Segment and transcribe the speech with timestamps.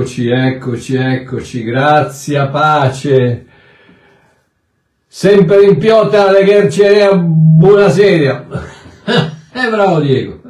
[0.00, 3.46] eccoci, eccoci, eccoci, grazie, pace.
[5.06, 8.46] Sempre in piotta alle Ghercerea, buonasera.
[9.52, 10.40] eh, bravo Diego.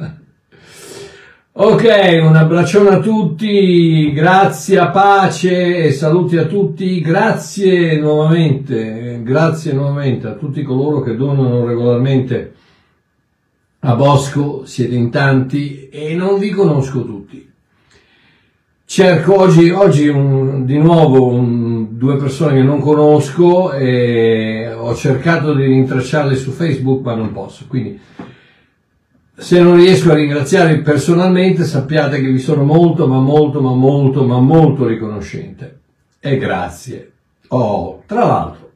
[1.52, 10.28] Ok, un abbraccione a tutti, grazie, pace e saluti a tutti, grazie nuovamente, grazie nuovamente
[10.28, 12.54] a tutti coloro che donano regolarmente
[13.80, 17.49] a Bosco, siete in tanti e non vi conosco tutti.
[18.90, 25.54] Cerco oggi, oggi un, di nuovo un, due persone che non conosco e ho cercato
[25.54, 28.00] di rintracciarle su Facebook ma non posso, quindi
[29.36, 34.26] se non riesco a ringraziarvi personalmente sappiate che vi sono molto ma molto ma molto
[34.26, 35.78] ma molto riconoscente
[36.18, 37.12] e grazie.
[37.50, 38.72] Oh, tra l'altro,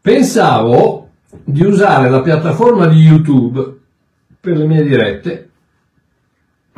[0.00, 1.10] pensavo
[1.44, 3.76] di usare la piattaforma di YouTube
[4.40, 5.50] per le mie dirette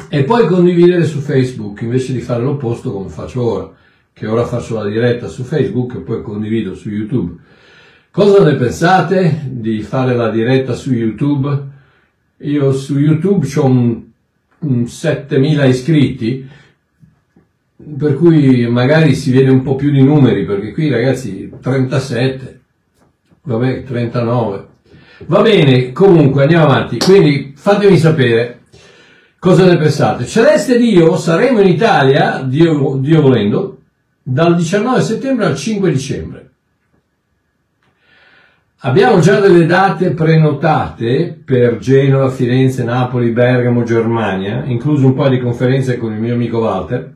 [0.08, 3.72] e poi condividere su Facebook invece di fare l'opposto come faccio ora,
[4.12, 7.34] che ora faccio la diretta su Facebook e poi condivido su YouTube.
[8.10, 11.66] Cosa ne pensate di fare la diretta su YouTube?
[12.38, 14.02] Io su YouTube ho un,
[14.60, 16.48] un 7000 iscritti,
[17.98, 22.60] per cui magari si vede un po' più di numeri, perché qui ragazzi 37,
[23.42, 24.66] vabbè 39.
[25.26, 26.98] Va bene, comunque andiamo avanti.
[26.98, 28.57] Quindi fatemi sapere
[29.38, 30.26] cosa ne pensate.
[30.26, 33.78] Celeste Dio, saremo in Italia, Dio, Dio volendo,
[34.22, 36.50] dal 19 settembre al 5 dicembre.
[38.82, 45.40] Abbiamo già delle date prenotate per Genova, Firenze, Napoli, Bergamo, Germania, incluso un po' di
[45.40, 47.12] conferenze con il mio amico Walter,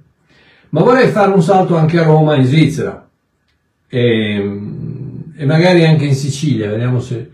[0.71, 3.06] ma vorrei fare un salto anche a Roma, in Svizzera,
[3.87, 4.61] e,
[5.37, 7.31] e magari anche in Sicilia, vediamo se,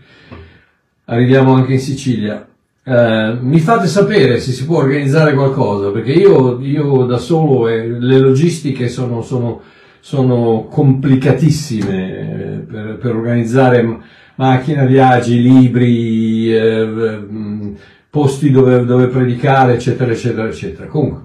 [1.05, 2.47] arriviamo anche in Sicilia.
[2.81, 7.87] Eh, mi fate sapere se si può organizzare qualcosa, perché io, io da solo eh,
[7.87, 9.61] le logistiche sono, sono,
[9.99, 13.99] sono complicatissime eh, per, per, organizzare
[14.35, 17.75] macchina, viaggi, libri, eh,
[18.09, 20.87] posti dove, dove, predicare, eccetera, eccetera, eccetera.
[20.87, 21.21] Comunque,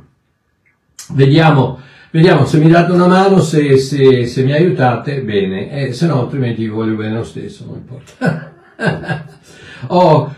[1.13, 1.79] vediamo,
[2.11, 6.63] vediamo se mi date una mano, se, se, se mi aiutate, bene, se no altrimenti
[6.63, 8.53] vi voglio bene lo stesso, non importa.
[9.89, 10.33] Oh,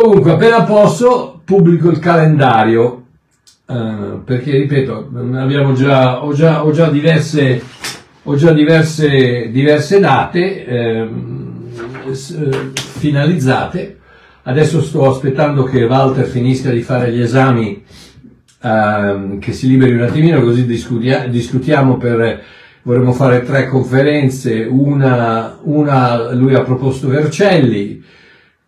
[0.00, 3.02] comunque, appena posso, pubblico il calendario.
[3.66, 7.62] Uh, perché ripeto, abbiamo già, ho già, ho già diverse,
[8.24, 11.70] ho già diverse, diverse date ehm,
[12.06, 13.98] eh, finalizzate.
[14.42, 17.82] Adesso sto aspettando che Walter finisca di fare gli esami,
[18.62, 22.42] ehm, che si liberi un attimino, così discutia, discutiamo per,
[22.82, 28.02] vorremmo fare tre conferenze, una, una lui ha proposto Vercelli,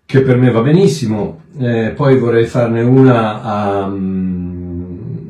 [0.07, 3.87] che per me va benissimo, eh, poi vorrei farne una a...
[3.87, 5.27] Um,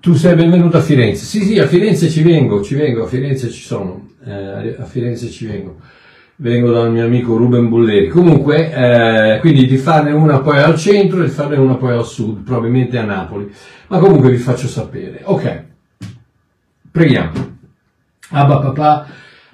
[0.00, 1.26] tu sei benvenuto a Firenze.
[1.26, 5.28] Sì, sì, a Firenze ci vengo, ci vengo, a Firenze ci sono, eh, a Firenze
[5.28, 5.76] ci vengo.
[6.36, 8.08] Vengo dal mio amico Ruben Bulleri.
[8.08, 12.06] Comunque, eh, quindi di farne una poi al centro e di farne una poi al
[12.06, 13.52] sud, probabilmente a Napoli.
[13.88, 15.20] Ma comunque vi faccio sapere.
[15.24, 15.64] Ok,
[16.90, 17.58] preghiamo.
[18.30, 19.06] Abba papà,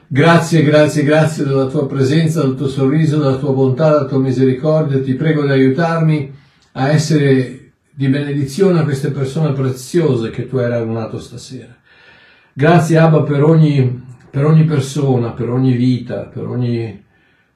[0.08, 5.00] Grazie, grazie, grazie della tua presenza, del tuo sorriso, della tua bontà, della tua misericordia.
[5.00, 6.32] Ti prego di aiutarmi
[6.72, 11.74] a essere di benedizione a queste persone preziose che tu hai radunato stasera.
[12.52, 17.02] Grazie Abba per ogni, per ogni persona, per ogni vita, per ogni,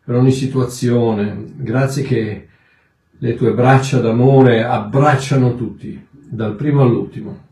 [0.04, 1.52] per ogni situazione.
[1.54, 2.48] Grazie che
[3.16, 7.44] le tue braccia d'amore abbracciano tutti, dal primo all'ultimo.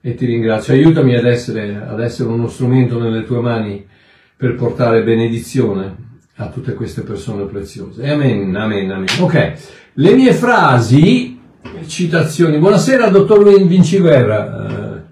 [0.00, 0.74] E ti ringrazio.
[0.74, 3.86] Aiutami ad essere, ad essere uno strumento nelle tue mani
[4.40, 5.94] per portare benedizione
[6.36, 8.08] a tutte queste persone preziose.
[8.08, 9.06] Amen, amen, amen.
[9.20, 9.52] Ok,
[9.92, 11.38] le mie frasi,
[11.84, 12.56] citazioni.
[12.56, 15.04] Buonasera, dottor Vinciguerra.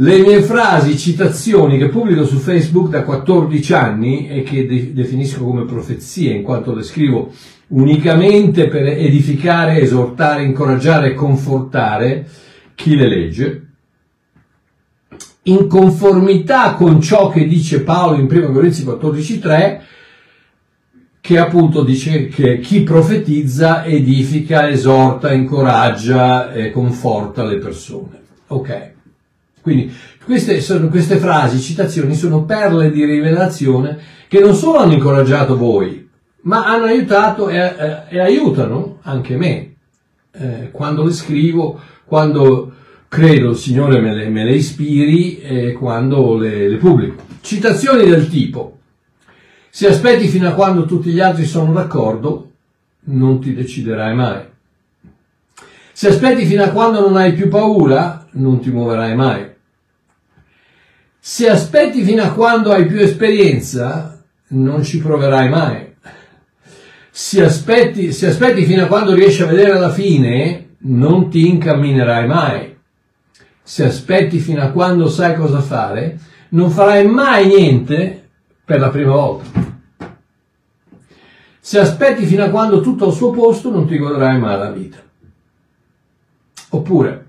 [0.00, 5.44] Le mie frasi, citazioni che pubblico su Facebook da 14 anni e che de- definisco
[5.44, 7.32] come profezie, in quanto le scrivo
[7.68, 12.26] unicamente per edificare, esortare, incoraggiare e confortare
[12.74, 13.67] chi le legge,
[15.48, 19.80] in conformità con ciò che dice Paolo in 1 Corinzi 14.3,
[21.20, 28.20] che appunto dice che chi profetizza edifica, esorta, incoraggia e conforta le persone.
[28.48, 28.92] Ok.
[29.60, 29.92] Quindi
[30.24, 33.98] queste, sono, queste frasi, citazioni, sono perle di rivelazione
[34.28, 36.08] che non solo hanno incoraggiato voi,
[36.42, 39.74] ma hanno aiutato e, e, e aiutano anche me.
[40.30, 42.72] Eh, quando le scrivo, quando
[43.08, 47.24] credo il Signore me le, me le ispiri eh, quando le, le pubblico.
[47.40, 48.78] Citazioni del tipo,
[49.70, 52.50] se aspetti fino a quando tutti gli altri sono d'accordo,
[53.04, 54.42] non ti deciderai mai.
[55.92, 59.46] Se aspetti fino a quando non hai più paura, non ti muoverai mai.
[61.18, 65.94] Se aspetti fino a quando hai più esperienza, non ci proverai mai.
[67.10, 72.26] Se aspetti, se aspetti fino a quando riesci a vedere la fine, non ti incamminerai
[72.26, 72.77] mai.
[73.68, 76.18] Se aspetti fino a quando sai cosa fare,
[76.52, 78.30] non farai mai niente
[78.64, 79.76] per la prima volta.
[81.60, 84.96] Se aspetti fino a quando tutto al suo posto, non ti godrai mai la vita.
[86.70, 87.26] Oppure,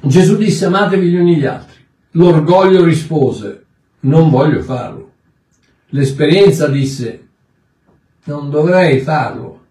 [0.00, 1.84] Gesù disse amatevi gli uni gli altri.
[2.12, 3.66] L'orgoglio rispose,
[4.00, 5.10] non voglio farlo.
[5.88, 7.28] L'esperienza disse,
[8.24, 9.66] non dovrei farlo.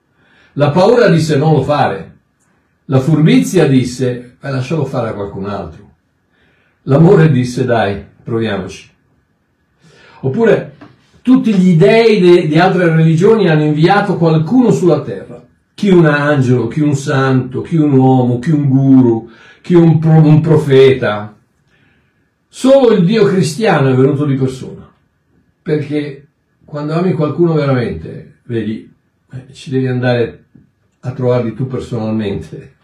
[0.53, 2.17] La paura disse non lo fare.
[2.85, 5.87] La furbizia disse, beh, lascialo fare a qualcun altro.
[6.83, 8.89] L'amore disse, dai, proviamoci.
[10.21, 10.75] Oppure,
[11.21, 15.45] tutti gli dei de, di altre religioni hanno inviato qualcuno sulla terra.
[15.73, 19.29] Chi un angelo, chi un santo, chi un uomo, chi un guru,
[19.61, 21.35] chi un, un profeta.
[22.47, 24.89] Solo il Dio cristiano è venuto di persona.
[25.61, 26.27] Perché
[26.65, 28.91] quando ami qualcuno veramente, vedi,
[29.31, 30.45] eh, ci devi andare
[31.01, 32.75] a trovarli tu personalmente.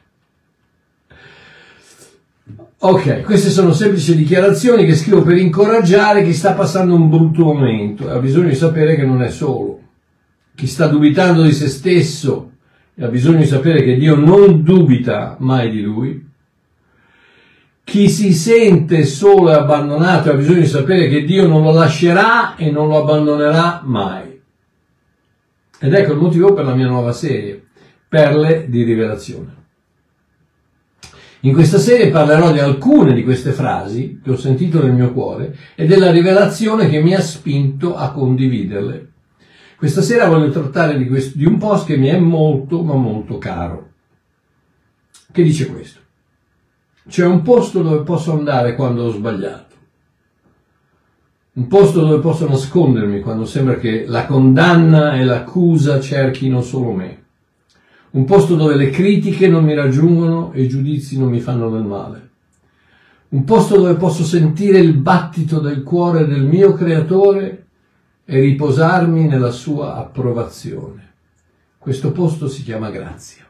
[2.88, 8.08] Ok, queste sono semplici dichiarazioni che scrivo per incoraggiare chi sta passando un brutto momento
[8.08, 9.80] e ha bisogno di sapere che non è solo.
[10.54, 12.52] Chi sta dubitando di se stesso
[12.94, 16.30] e ha bisogno di sapere che Dio non dubita mai di lui.
[17.84, 22.56] Chi si sente solo e abbandonato ha bisogno di sapere che Dio non lo lascerà
[22.56, 24.40] e non lo abbandonerà mai.
[25.80, 27.66] Ed ecco il motivo per la mia nuova serie,
[28.08, 29.65] Perle di Rivelazione.
[31.46, 35.56] In questa serie parlerò di alcune di queste frasi che ho sentito nel mio cuore
[35.76, 39.12] e della rivelazione che mi ha spinto a condividerle.
[39.78, 43.38] Questa sera voglio trattare di, questo, di un post che mi è molto ma molto
[43.38, 43.92] caro,
[45.32, 46.00] che dice questo.
[47.08, 49.74] C'è un posto dove posso andare quando ho sbagliato
[51.56, 57.25] un posto dove posso nascondermi quando sembra che la condanna e l'accusa cerchino solo me,
[58.16, 61.84] un posto dove le critiche non mi raggiungono e i giudizi non mi fanno del
[61.84, 62.30] male,
[63.30, 67.68] un posto dove posso sentire il battito del cuore del mio creatore
[68.24, 71.14] e riposarmi nella sua approvazione.
[71.78, 73.44] Questo posto si chiama grazia.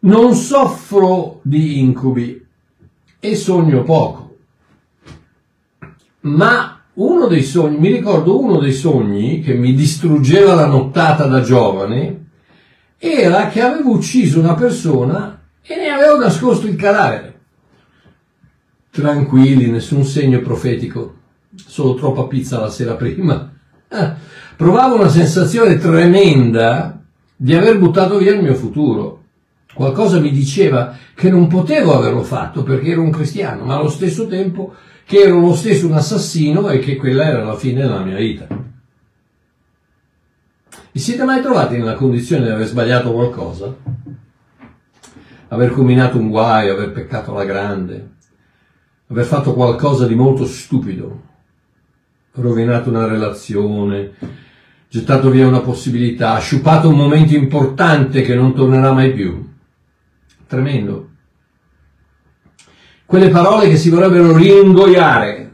[0.00, 2.46] Non soffro di incubi
[3.18, 4.26] e sogno poco
[6.26, 11.40] ma uno dei sogni, mi ricordo uno dei sogni che mi distruggeva la nottata da
[11.40, 12.24] giovane,
[12.98, 17.40] era che avevo ucciso una persona e ne avevo nascosto il cadavere.
[18.90, 21.16] Tranquilli, nessun segno profetico,
[21.54, 23.52] solo troppa pizza la sera prima.
[24.56, 26.98] Provavo una sensazione tremenda
[27.36, 29.24] di aver buttato via il mio futuro.
[29.74, 34.26] Qualcosa mi diceva che non potevo averlo fatto perché ero un cristiano, ma allo stesso
[34.26, 34.74] tempo
[35.06, 38.48] che ero lo stesso un assassino e che quella era la fine della mia vita.
[40.90, 43.72] Vi siete mai trovati nella condizione di aver sbagliato qualcosa?
[45.48, 48.14] Aver combinato un guaio, aver peccato alla grande,
[49.06, 51.22] aver fatto qualcosa di molto stupido,
[52.32, 54.14] rovinato una relazione,
[54.88, 59.54] gettato via una possibilità, sciupato un momento importante che non tornerà mai più.
[60.48, 61.05] Tremendo
[63.06, 65.50] quelle parole che si vorrebbero ringoiare,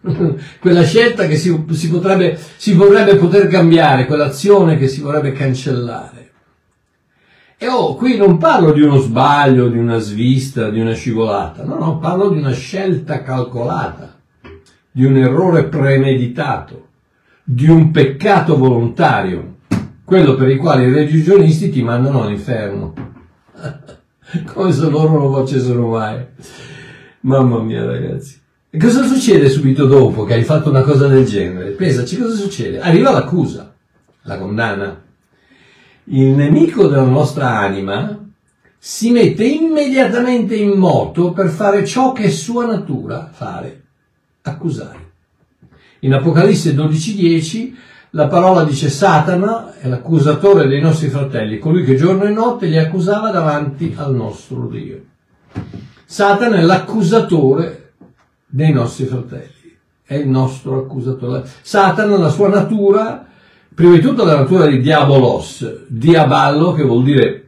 [0.60, 6.30] quella scelta che si, si, potrebbe, si vorrebbe poter cambiare, quell'azione che si vorrebbe cancellare.
[7.58, 11.78] E oh, qui non parlo di uno sbaglio, di una svista, di una scivolata, no,
[11.78, 14.14] no, parlo di una scelta calcolata,
[14.90, 16.88] di un errore premeditato,
[17.42, 19.54] di un peccato volontario,
[20.04, 23.15] quello per il quale i religionisti ti mandano all'inferno.
[24.52, 26.24] Come se loro non facessero mai.
[27.20, 28.40] Mamma mia, ragazzi.
[28.68, 31.70] E cosa succede subito dopo che hai fatto una cosa del genere?
[31.70, 32.80] Pensaci cosa succede.
[32.80, 33.72] Arriva l'accusa,
[34.22, 35.02] la condanna.
[36.04, 38.24] Il nemico della nostra anima
[38.78, 43.82] si mette immediatamente in moto per fare ciò che è sua natura fare,
[44.42, 45.04] accusare.
[46.00, 47.74] In Apocalisse 12:10
[48.16, 52.78] la parola dice Satana è l'accusatore dei nostri fratelli, colui che giorno e notte li
[52.78, 55.02] accusava davanti al nostro Dio.
[56.06, 57.92] Satana è l'accusatore
[58.46, 61.46] dei nostri fratelli, è il nostro accusatore.
[61.60, 63.26] Satana, la sua natura,
[63.74, 67.45] prima di tutto la natura di diabolos, diaballo che vuol dire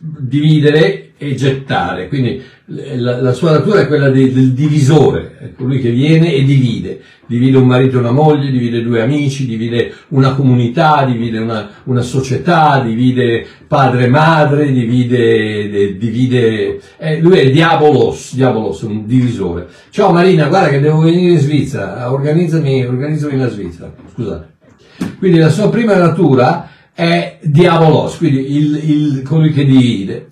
[0.00, 5.80] dividere e gettare, quindi la, la sua natura è quella de, del divisore, è colui
[5.80, 10.34] che viene e divide, divide un marito e una moglie, divide due amici, divide una
[10.34, 17.52] comunità, divide una, una società, divide padre e madre, divide, divide eh, lui è il
[17.52, 19.68] diabolos, diabolos, un divisore.
[19.90, 24.48] Ciao Marina, guarda che devo venire in Svizzera, organizzami, organizzami la Svizzera, scusate.
[25.18, 30.30] Quindi la sua prima natura è diabolos, quindi il, il, colui che divide.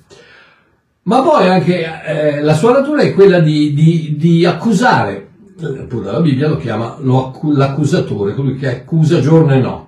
[1.02, 6.20] Ma poi anche eh, la sua natura è quella di, di, di accusare, appunto la
[6.20, 9.86] Bibbia lo chiama l'accusatore, colui che accusa giorno e notte.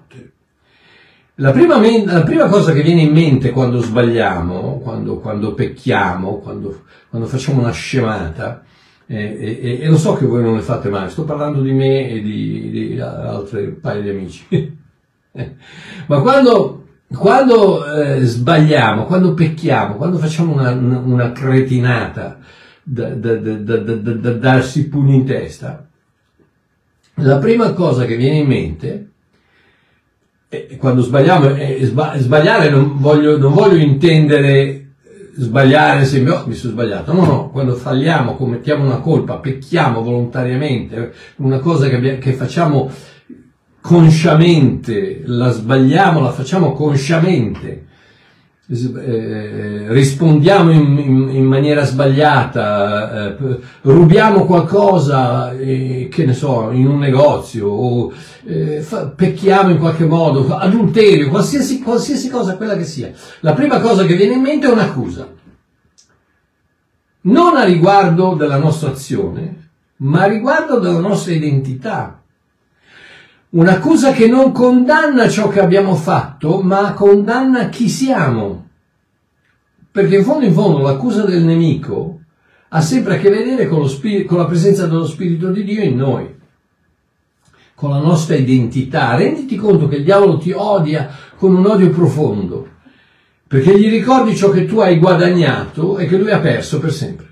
[1.36, 6.82] La prima, la prima cosa che viene in mente quando sbagliamo, quando, quando pecchiamo, quando,
[7.08, 8.62] quando, facciamo una scemata,
[9.06, 12.10] eh, e, e, lo so che voi non le fate mai, sto parlando di me
[12.10, 14.44] e di, di altri paio di amici,
[16.06, 16.76] ma quando
[17.12, 22.38] quando eh, sbagliamo, quando pecchiamo, quando facciamo una, una, cretinata
[22.84, 25.88] da, da, da, da, darsi pugni in testa,
[27.14, 29.10] la prima cosa che viene in mente
[30.78, 34.80] quando sbagliamo, è, sbagliare non voglio, non voglio intendere
[35.32, 41.12] sbagliare se oh, mi sono sbagliato, no, no, quando falliamo, commettiamo una colpa, pecchiamo volontariamente,
[41.36, 42.90] una cosa che, che facciamo
[43.80, 47.86] consciamente, la sbagliamo, la facciamo consciamente,
[48.72, 56.86] eh, rispondiamo in, in, in, maniera sbagliata, eh, rubiamo qualcosa, eh, che ne so, in
[56.86, 58.12] un negozio, o
[58.44, 63.10] eh, fa, pecchiamo in qualche modo, adulterio, qualsiasi, qualsiasi cosa quella che sia.
[63.40, 65.26] La prima cosa che viene in mente è un'accusa.
[67.22, 72.19] Non a riguardo della nostra azione, ma a riguardo della nostra identità
[73.52, 78.68] Un'accusa che non condanna ciò che abbiamo fatto, ma condanna chi siamo.
[79.90, 82.20] Perché in fondo in fondo l'accusa del nemico
[82.68, 85.96] ha sempre a che vedere con, spirito, con la presenza dello Spirito di Dio in
[85.96, 86.32] noi,
[87.74, 89.16] con la nostra identità.
[89.16, 92.68] Renditi conto che il diavolo ti odia con un odio profondo,
[93.48, 97.26] perché gli ricordi ciò che tu hai guadagnato e che lui ha perso per sempre.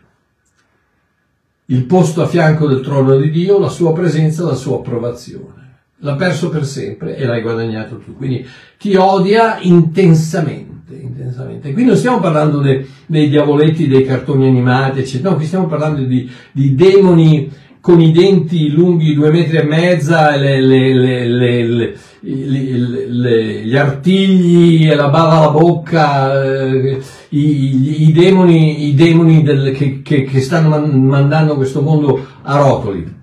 [1.67, 5.67] Il posto a fianco del trono di Dio, la sua presenza, la sua approvazione
[6.01, 8.15] l'ha perso per sempre e l'hai guadagnato tu.
[8.17, 8.47] Quindi
[8.79, 11.73] ti odia intensamente, intensamente.
[11.73, 15.31] Qui non stiamo parlando de, dei diavoletti, dei cartoni animati, eccetera.
[15.31, 17.51] No, qui stiamo parlando di, di demoni
[17.81, 21.95] con i denti lunghi due metri e mezza, le, le, le,
[23.65, 27.01] gli artigli e la bava alla bocca, eh,
[27.31, 33.17] i, i, demoni, i demoni del, che, che, che stanno mandando questo mondo a rotoli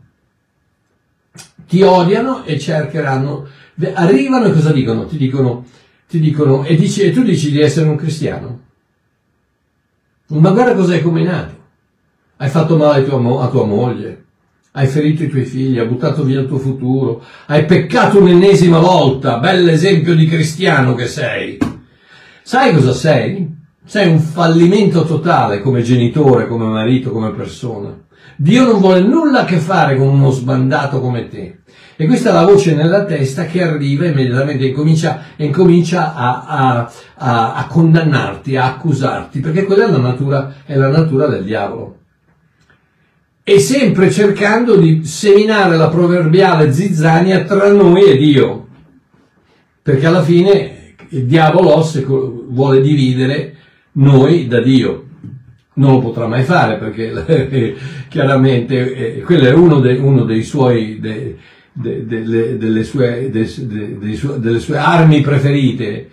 [1.67, 3.48] ti odiano e cercheranno,
[3.93, 5.05] arrivano e cosa dicono?
[5.05, 5.65] Ti dicono,
[6.07, 8.62] ti dicono e, dici, e tu dici di essere un cristiano.
[10.27, 11.53] Ma guarda cosa hai combinato.
[12.38, 14.25] Hai fatto male tua, a tua moglie,
[14.72, 19.39] hai ferito i tuoi figli, hai buttato via il tuo futuro, hai peccato un'ennesima volta,
[19.39, 21.57] bell'esempio di cristiano che sei.
[22.41, 23.53] Sai cosa sei?
[23.86, 28.04] Sei un fallimento totale come genitore, come marito, come persona.
[28.38, 31.60] Dio non vuole nulla a che fare con uno sbandato come te.
[31.96, 36.92] E questa è la voce nella testa che arriva immediatamente e incomincia, incomincia a, a,
[37.15, 42.00] a, a, condannarti, a accusarti, perché quella è la natura, è la natura del diavolo.
[43.42, 48.68] E sempre cercando di seminare la proverbiale zizzania tra noi e Dio.
[49.82, 51.88] Perché alla fine il diavolo
[52.50, 53.56] vuole dividere
[53.94, 55.04] noi da Dio
[55.75, 57.75] non lo potrà mai fare perché
[58.08, 61.38] chiaramente eh, quello è uno, de, uno dei suoi, de,
[61.72, 66.10] de, delle, sue, delle, sue, armi preferite,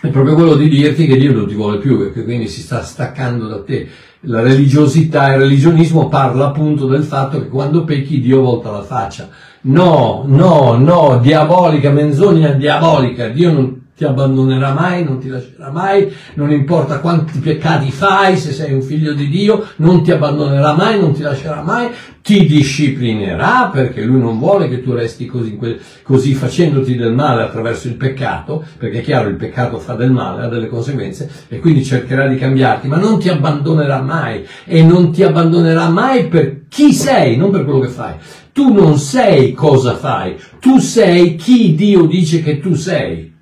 [0.00, 2.60] è proprio quello di dirti che Dio non ti vuole più e che quindi si
[2.60, 3.88] sta staccando da te.
[4.22, 8.82] La religiosità e il religionismo parla appunto del fatto che quando pecchi Dio volta la
[8.82, 9.28] faccia.
[9.60, 16.08] No, no, no, diabolica, menzogna diabolica, Dio non, ti abbandonerà mai, non ti lascerà mai,
[16.34, 21.00] non importa quanti peccati fai, se sei un figlio di Dio, non ti abbandonerà mai,
[21.00, 21.88] non ti lascerà mai,
[22.22, 25.58] ti disciplinerà perché lui non vuole che tu resti così,
[26.04, 30.44] così facendoti del male attraverso il peccato, perché è chiaro il peccato fa del male,
[30.44, 35.10] ha delle conseguenze e quindi cercherà di cambiarti, ma non ti abbandonerà mai e non
[35.10, 38.14] ti abbandonerà mai per chi sei, non per quello che fai.
[38.52, 43.34] Tu non sei cosa fai, tu sei chi Dio dice che tu sei.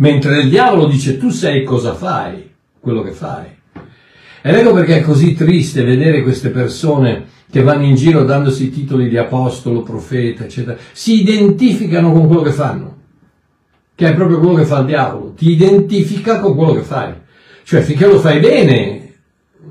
[0.00, 2.50] Mentre il diavolo dice tu sei cosa fai,
[2.80, 3.46] quello che fai.
[4.42, 9.08] Ed ecco perché è così triste vedere queste persone che vanno in giro dandosi titoli
[9.08, 12.96] di apostolo, profeta, eccetera, si identificano con quello che fanno.
[13.98, 17.12] che è proprio quello che fa il diavolo, ti identifica con quello che fai.
[17.64, 19.14] Cioè, finché lo fai bene,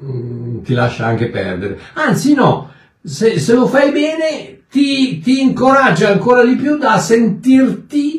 [0.04, 1.80] mm, ti lascia anche perdere.
[1.94, 2.70] Anzi, no,
[3.02, 8.17] se, se lo fai bene, ti, ti, incoraggia ancora di più da sentirti,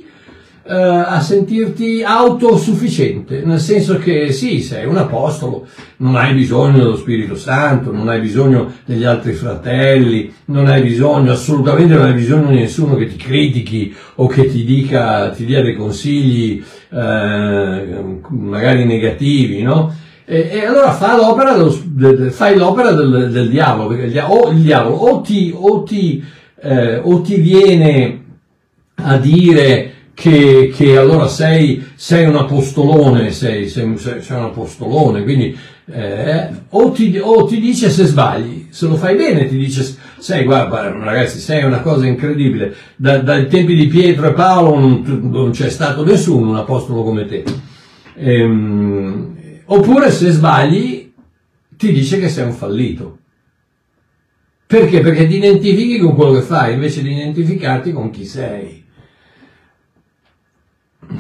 [0.69, 5.67] uh, a sentirti autosufficiente, nel senso che sì, sei un apostolo,
[5.99, 11.33] non hai bisogno dello Spirito Santo, non hai bisogno degli altri fratelli, non hai bisogno,
[11.33, 15.63] assolutamente non hai bisogno di nessuno che ti critichi o che ti dica, ti dia
[15.63, 19.95] dei consigli uh, magari negativi, no?
[20.25, 24.59] E, e, allora fa l'opera dello, fai l'opera del, del diavolo, perché il, o il
[24.59, 26.23] diavolo o ti, o ti
[26.61, 28.25] eh, o ti viene
[28.97, 35.57] a dire che, che allora sei, sei, un apostolone, sei, sei, sei un apostolone, quindi
[35.93, 40.43] eh, o, ti, o, ti, dice se sbagli, se lo fai bene ti dice, sei,
[40.43, 45.53] guarda, ragazzi, sei una cosa incredibile, da, dai tempi di Pietro e Paolo non, non,
[45.53, 47.45] c'è stato nessuno un apostolo come te.
[48.17, 51.13] Ehm, oppure se sbagli
[51.77, 53.19] ti dice che sei un fallito.
[54.67, 54.99] Perché?
[54.99, 58.87] Perché ti identifichi con quello che fai invece di identificarti con chi sei.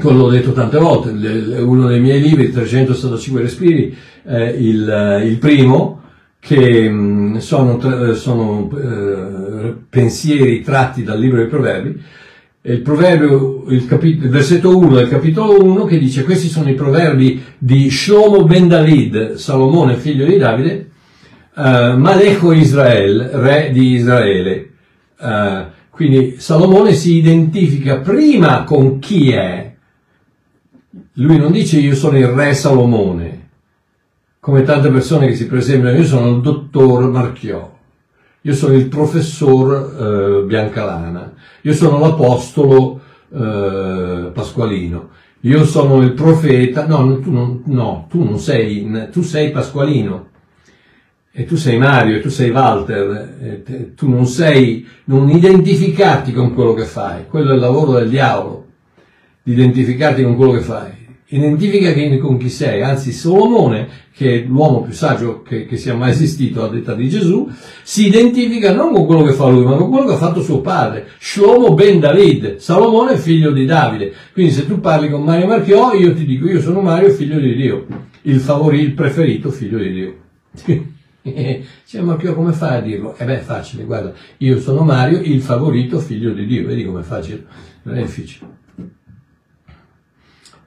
[0.00, 6.02] Come l'ho detto tante volte, uno dei miei libri, 365 respiri, eh, il, il, primo,
[6.38, 12.00] che mm, sono, sono eh, pensieri tratti dal libro dei proverbi,
[12.62, 16.74] il, proverbio, il, capit- il, versetto 1 del capitolo 1 che dice questi sono i
[16.74, 20.90] proverbi di Shlomo ben David, Salomone figlio di Davide,
[21.54, 24.70] uh, Maleco Israel, re di Israele.
[25.18, 29.67] Uh, quindi Salomone si identifica prima con chi è.
[31.20, 33.48] Lui non dice io sono il re Salomone,
[34.38, 37.76] come tante persone che si presentano, io sono il dottor Marchiò,
[38.40, 43.00] io sono il professor uh, Biancalana, io sono l'apostolo
[43.30, 45.08] uh, Pasqualino,
[45.40, 50.28] io sono il profeta, no, tu non, no, tu non sei, tu sei Pasqualino,
[51.32, 56.54] e tu sei Mario, e tu sei Walter, e tu non sei, non identificarti con
[56.54, 58.66] quello che fai, quello è il lavoro del diavolo,
[59.42, 60.97] di identificarti con quello che fai.
[61.30, 66.10] Identifica con chi sei, anzi Solomone, che è l'uomo più saggio che, che sia mai
[66.10, 67.46] esistito a detta di Gesù,
[67.82, 70.62] si identifica non con quello che fa lui, ma con quello che ha fatto suo
[70.62, 71.06] padre.
[71.18, 74.10] Shlomo ben David, Salomone figlio di Davide.
[74.32, 77.54] Quindi se tu parli con Mario Marchiò, io ti dico, io sono Mario, figlio di
[77.54, 77.86] Dio,
[78.22, 80.16] il favorito, il preferito figlio di Dio.
[81.84, 83.14] Cioè, ma Pio come fai a dirlo?
[83.18, 86.86] E eh beh, è facile, guarda, io sono Mario, il favorito figlio di Dio, vedi
[86.86, 87.44] com'è facile?
[87.82, 88.46] Non è difficile.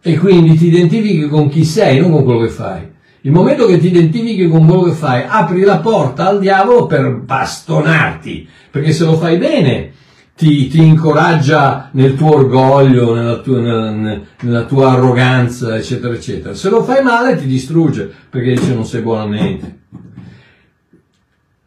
[0.02, 2.90] E quindi ti identifichi con chi sei, non con quello che fai.
[3.22, 7.12] Il momento che ti identifichi con quello che fai, apri la porta al diavolo per
[7.18, 9.92] bastonarti, perché se lo fai bene,
[10.36, 16.56] ti, ti incoraggia nel tuo orgoglio, nella tua, nella, nella tua, arroganza, eccetera, eccetera.
[16.56, 19.80] Se lo fai male ti distrugge, perché dice non sei buono a niente.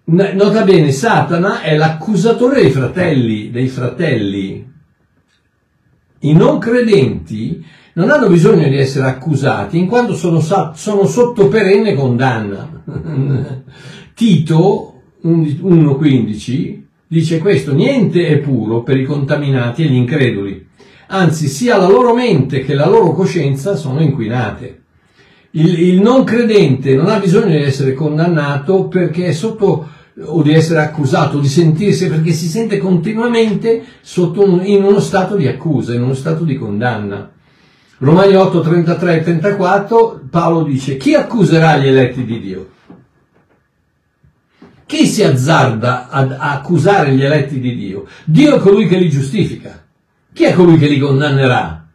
[0.06, 4.72] Nota bene, Satana è l'accusatore dei fratelli, dei fratelli.
[6.18, 11.94] I non credenti non hanno bisogno di essere accusati in quanto sono, sono sotto perenne
[11.94, 12.82] condanna.
[14.14, 20.66] Tito 1.15 dice questo, niente è puro per i contaminati e gli increduli,
[21.08, 24.80] anzi sia la loro mente che la loro coscienza sono inquinate.
[25.52, 29.88] Il, il non credente non ha bisogno di essere condannato perché è sotto
[30.20, 33.82] o di essere accusato, di sentirsi, perché si sente continuamente
[34.16, 37.33] un, in uno stato di accusa, in uno stato di condanna.
[38.04, 42.68] Romani 8, 33 e 34, Paolo dice, chi accuserà gli eletti di Dio?
[44.84, 48.04] Chi si azzarda ad accusare gli eletti di Dio?
[48.24, 49.82] Dio è colui che li giustifica.
[50.34, 51.86] Chi è colui che li condannerà?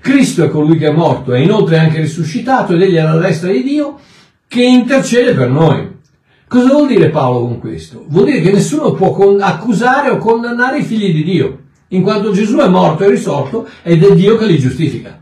[0.00, 3.50] Cristo è colui che è morto, è inoltre anche risuscitato ed egli è alla destra
[3.50, 3.98] di Dio
[4.46, 5.98] che intercede per noi.
[6.46, 8.04] Cosa vuol dire Paolo con questo?
[8.06, 11.58] Vuol dire che nessuno può accusare o condannare i figli di Dio,
[11.88, 15.19] in quanto Gesù è morto e risorto ed è Dio che li giustifica.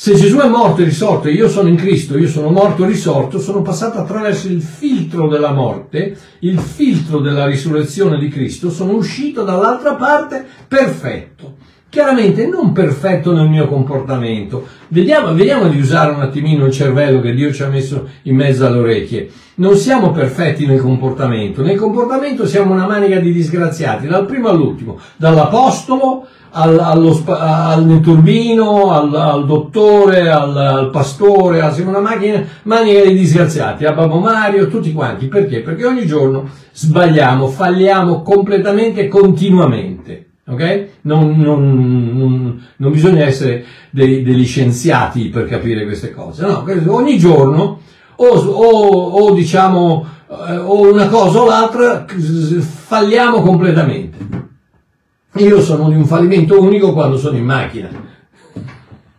[0.00, 2.86] Se Gesù è morto e risorto e io sono in Cristo, io sono morto e
[2.86, 8.92] risorto, sono passato attraverso il filtro della morte, il filtro della risurrezione di Cristo, sono
[8.92, 11.56] uscito dall'altra parte perfetto.
[11.90, 14.66] Chiaramente non perfetto nel mio comportamento.
[14.88, 18.66] Vediamo, vediamo di usare un attimino il cervello che Dio ci ha messo in mezzo
[18.66, 19.30] alle orecchie.
[19.54, 21.62] Non siamo perfetti nel comportamento.
[21.62, 28.92] Nel comportamento siamo una manica di disgraziati, dal primo all'ultimo, dall'apostolo al, allo, al turbino,
[28.92, 34.68] al, al dottore, al, al, pastore, siamo una macchina, manica di disgraziati, a Babbo Mario,
[34.68, 35.26] tutti quanti.
[35.26, 35.60] Perché?
[35.60, 40.27] Perché ogni giorno sbagliamo, falliamo completamente e continuamente.
[40.48, 40.86] Ok?
[41.02, 46.64] Non, non, non, non bisogna essere dei, degli scienziati per capire queste cose, no?
[46.86, 47.80] Ogni giorno
[48.16, 54.16] o, o, o diciamo eh, o una cosa o l'altra falliamo completamente.
[55.34, 57.88] Io sono di un fallimento unico quando sono in macchina.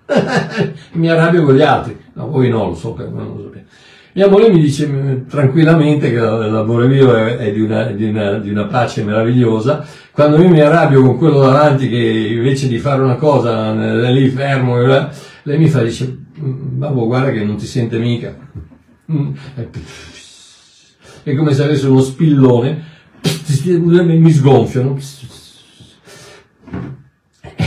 [0.93, 1.97] mi arrabbio con gli altri.
[2.13, 3.67] No, voi no, lo so, non lo sapete.
[4.13, 8.33] Mia moglie mi dice mm, tranquillamente che l'amore mio è, è di, una, di, una,
[8.39, 9.85] di, una, pace meravigliosa.
[10.19, 14.27] Quando io mi arrabbio con quello davanti che invece di fare una cosa è lì
[14.27, 18.37] fermo, lei mi fa, dice, babbo guarda che non ti sente mica.
[19.09, 19.31] Mm,
[21.23, 22.83] è come se avesse uno spillone,
[23.23, 24.97] mi sgonfiano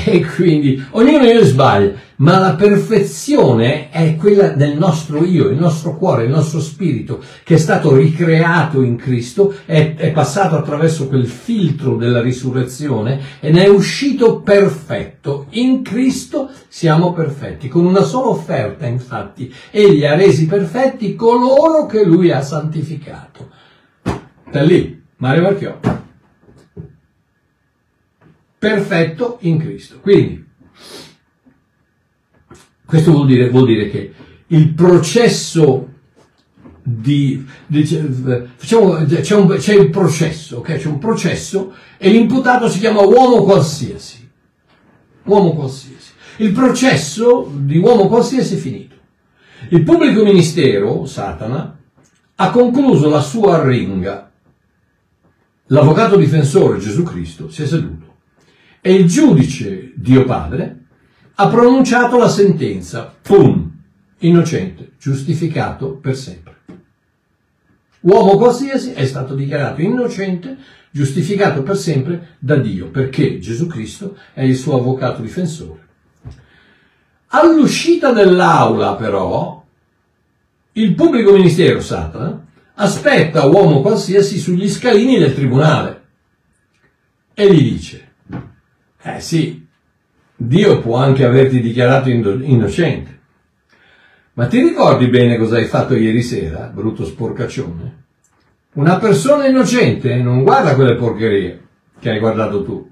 [0.05, 5.97] e quindi ognuno io sbaglia, ma la perfezione è quella del nostro io, il nostro
[5.97, 11.27] cuore, il nostro spirito, che è stato ricreato in Cristo, è, è passato attraverso quel
[11.27, 15.47] filtro della risurrezione e ne è uscito perfetto.
[15.51, 17.69] In Cristo siamo perfetti.
[17.69, 23.51] Con una sola offerta, infatti, egli ha resi perfetti coloro che lui ha santificato.
[24.51, 26.02] Da lì, Mario Marchiò
[28.63, 29.99] perfetto in Cristo.
[29.99, 30.47] Quindi,
[32.87, 34.15] questo vuol dire, vuol dire che
[34.47, 35.89] il processo
[36.81, 40.77] di, di facciamo, c'è, un, c'è, il processo, ok?
[40.77, 44.31] C'è un processo e l'imputato si chiama uomo qualsiasi.
[45.25, 46.13] Uomo qualsiasi.
[46.37, 48.95] Il processo di uomo qualsiasi è finito.
[49.71, 51.81] Il pubblico ministero, Satana,
[52.37, 54.31] ha concluso la sua ringa.
[55.67, 58.11] L'avvocato difensore Gesù Cristo si è seduto
[58.85, 60.81] e il giudice, Dio Padre,
[61.37, 63.71] ha pronunciato la sentenza, pum,
[64.19, 66.57] innocente, giustificato per sempre.
[68.01, 70.57] Uomo qualsiasi è stato dichiarato innocente,
[70.91, 75.87] giustificato per sempre da Dio, perché Gesù Cristo è il suo avvocato difensore.
[77.29, 79.65] All'uscita dell'aula, però,
[80.73, 86.03] il pubblico ministero, Satana, aspetta uomo qualsiasi sugli scalini del tribunale
[87.33, 88.12] e gli dice,
[89.03, 89.67] eh sì,
[90.35, 93.21] Dio può anche averti dichiarato innocente.
[94.35, 98.01] Ma ti ricordi bene cosa hai fatto ieri sera, brutto sporcaccione?
[98.75, 101.61] Una persona innocente non guarda quelle porcherie
[102.01, 102.91] che hai guardato tu.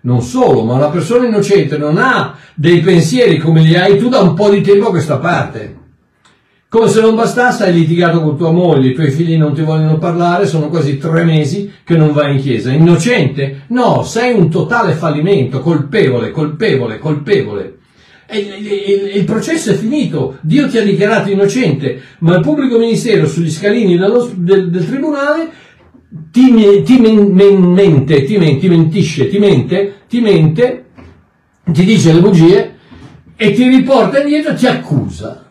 [0.00, 4.20] Non solo, ma una persona innocente non ha dei pensieri come li hai tu da
[4.20, 5.77] un po' di tempo a questa parte.
[6.70, 9.96] Come se non bastasse, hai litigato con tua moglie, i tuoi figli non ti vogliono
[9.96, 12.70] parlare, sono quasi tre mesi che non vai in chiesa.
[12.70, 13.62] Innocente?
[13.68, 17.78] No, sei un totale fallimento, colpevole, colpevole, colpevole.
[18.30, 23.26] Il, il, il, processo è finito, Dio ti ha dichiarato innocente, ma il pubblico ministero
[23.26, 25.50] sugli scalini del, del, tribunale
[26.30, 30.84] ti, ti, men, men, mente, ti, men, ti mentisce, ti mente, ti mente,
[31.64, 32.74] ti dice le bugie
[33.34, 35.47] e ti riporta indietro e ti accusa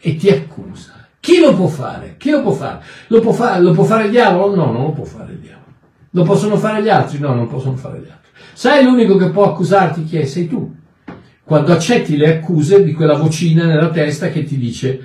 [0.00, 1.08] e ti accusa.
[1.20, 2.14] Chi lo può fare?
[2.18, 2.82] Chi lo può fare?
[3.08, 3.60] Lo può, fare?
[3.62, 4.54] lo può fare il diavolo?
[4.54, 5.66] No, non lo può fare il diavolo.
[6.10, 7.18] Lo possono fare gli altri?
[7.18, 8.30] No, non possono fare gli altri.
[8.54, 10.24] Sai l'unico che può accusarti chi è?
[10.24, 10.74] Sei tu.
[11.44, 15.00] Quando accetti le accuse di quella vocina nella testa che ti dice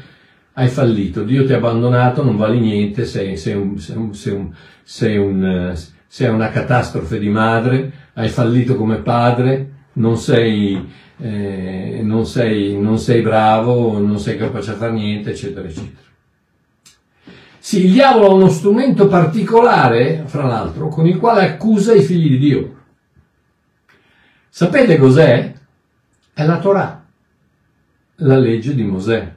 [0.58, 4.54] hai fallito, Dio ti ha abbandonato, non vali niente, sei, sei, un, sei, un, un,
[4.84, 5.78] sei, un,
[6.08, 12.98] sei una catastrofe di madre, hai fallito come padre, non sei eh, non, sei, non
[12.98, 16.04] sei bravo, non sei capace a fare niente, eccetera, eccetera.
[17.58, 22.30] Sì, il diavolo ha uno strumento particolare, fra l'altro, con il quale accusa i figli
[22.30, 22.76] di Dio.
[24.50, 25.54] Sapete cos'è?
[26.34, 27.04] È la Torah,
[28.18, 29.34] la legge di Mosè.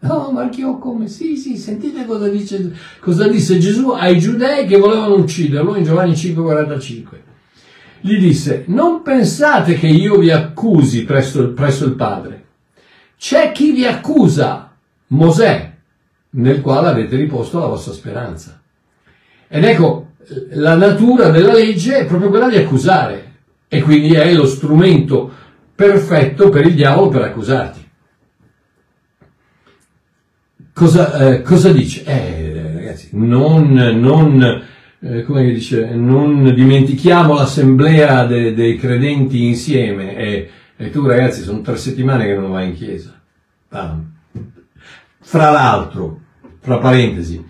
[0.00, 1.08] No, Marchio, come?
[1.08, 6.12] Sì, sì, sentite cosa, dice, cosa disse Gesù ai giudei che volevano ucciderlo in Giovanni
[6.12, 7.26] 5,45
[8.00, 12.44] gli disse, non pensate che io vi accusi presso, presso il Padre.
[13.16, 14.76] C'è chi vi accusa,
[15.08, 15.72] Mosè,
[16.30, 18.60] nel quale avete riposto la vostra speranza.
[19.48, 20.12] Ed ecco,
[20.50, 23.36] la natura della legge è proprio quella di accusare
[23.68, 25.30] e quindi è lo strumento
[25.74, 27.86] perfetto per il diavolo per accusarti.
[30.72, 32.04] Cosa, eh, cosa dice?
[32.04, 34.62] Eh, ragazzi, non, non
[35.00, 41.60] eh, come dice, non dimentichiamo l'assemblea de, dei credenti insieme e, e, tu ragazzi sono
[41.60, 43.20] tre settimane che non vai in chiesa.
[43.70, 43.98] Ah.
[45.20, 46.20] Fra l'altro,
[46.60, 47.44] fra parentesi,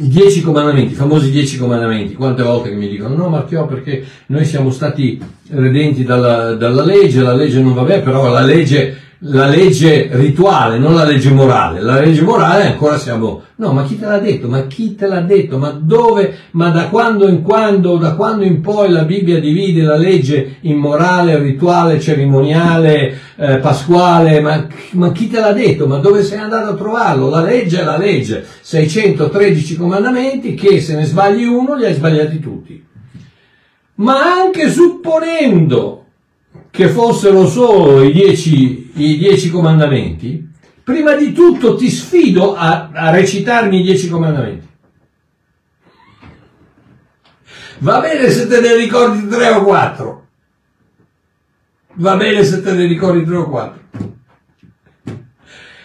[0.00, 4.04] i dieci comandamenti, i famosi dieci comandamenti, quante volte che mi dicono no Marchiò perché
[4.26, 9.07] noi siamo stati redenti dalla, dalla legge, la legge non va bene, però la legge
[9.22, 11.80] la legge rituale, non la legge morale.
[11.80, 14.48] La legge morale ancora siamo, no, ma chi te l'ha detto?
[14.48, 15.58] Ma chi te l'ha detto?
[15.58, 16.36] Ma dove?
[16.52, 20.76] Ma da quando in quando, da quando in poi la Bibbia divide la legge in
[20.76, 24.40] morale, rituale, cerimoniale, eh, pasquale?
[24.40, 25.88] Ma, ma chi te l'ha detto?
[25.88, 27.28] Ma dove sei andato a trovarlo?
[27.28, 28.46] La legge è la legge.
[28.60, 32.86] 613 comandamenti che se ne sbagli uno li hai sbagliati tutti.
[33.94, 36.04] Ma anche supponendo
[36.70, 40.46] che fossero solo i dieci, i dieci comandamenti,
[40.82, 44.66] prima di tutto ti sfido a, a recitarmi i dieci comandamenti.
[47.80, 50.26] Va bene se te ne ricordi tre o quattro.
[51.94, 53.86] Va bene se te ne ricordi tre o quattro.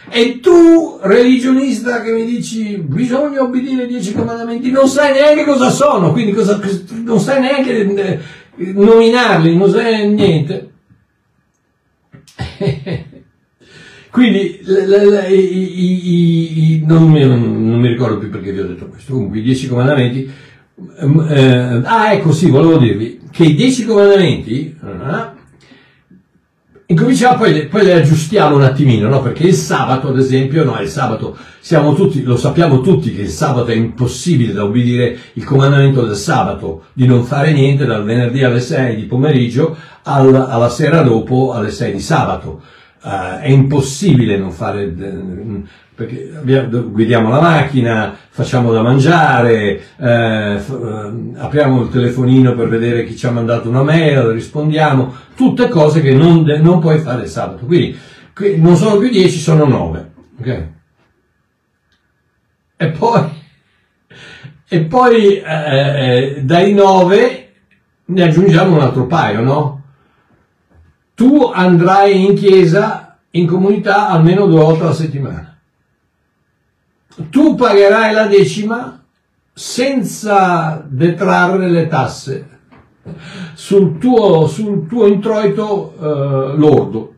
[0.10, 5.72] E tu, religionista, che mi dici bisogna obbedire ai dieci comandamenti, non sai neanche cosa
[5.72, 6.60] sono, quindi cosa,
[7.04, 8.20] non sai neanche eh,
[8.74, 10.73] nominarli, non sai niente.
[14.12, 18.88] Quindi la, la, i, i, non, mi, non, mi, ricordo più perché vi ho detto
[18.88, 19.14] questo.
[19.14, 20.32] Comunque i dieci comandamenti.
[21.30, 24.78] Eh, ah, ecco sì, volevo dirvi che i dieci comandamenti.
[24.80, 25.33] Eh,
[26.94, 29.22] incominciamo, poi, poi le aggiustiamo un attimino, no?
[29.22, 33.30] Perché il sabato, ad esempio, no, il sabato siamo tutti, lo sappiamo tutti che il
[33.30, 38.44] sabato è impossibile da obbedire il comandamento del sabato di non fare niente dal venerdì
[38.44, 42.62] alle 6 di pomeriggio al, alla sera dopo alle 6 di sabato
[43.04, 44.96] Uh, è impossibile non fare,
[45.96, 53.16] perché guidiamo la macchina, facciamo da mangiare, eh, uh, apriamo il telefonino per vedere chi
[53.16, 57.66] ci ha mandato una mail, rispondiamo, tutte cose che non, non puoi fare sabato.
[57.66, 57.98] Quindi
[58.58, 60.12] non sono più 10, sono 9.
[60.40, 60.72] Okay?
[62.78, 63.22] E poi,
[64.68, 67.52] e poi eh, dai 9
[68.06, 69.82] ne aggiungiamo un altro paio, no?
[71.16, 75.53] tu andrai in chiesa, in comunità, almeno due volte alla settimana.
[77.30, 79.04] Tu pagherai la decima
[79.54, 82.48] senza detrarre le tasse
[83.54, 87.16] sul tuo, sul tuo introito eh, lordo.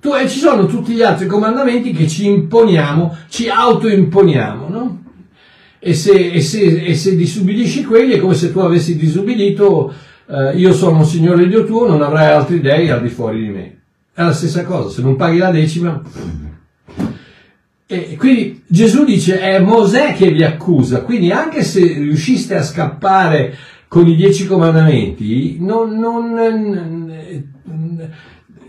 [0.00, 5.02] Tu, e ci sono tutti gli altri comandamenti che ci imponiamo, ci autoimponiamo, no?
[5.78, 9.92] E se, e, se, e se disubbidisci quelli è come se tu avessi disubbidito
[10.28, 13.48] eh, io sono un Signore Dio tuo, non avrai altri dei al di fuori di
[13.48, 13.80] me.
[14.12, 16.02] È la stessa cosa, se non paghi la decima.
[17.88, 23.54] E quindi Gesù dice è Mosè che vi accusa, quindi anche se riusciste a scappare
[23.86, 26.34] con i dieci comandamenti, non, non,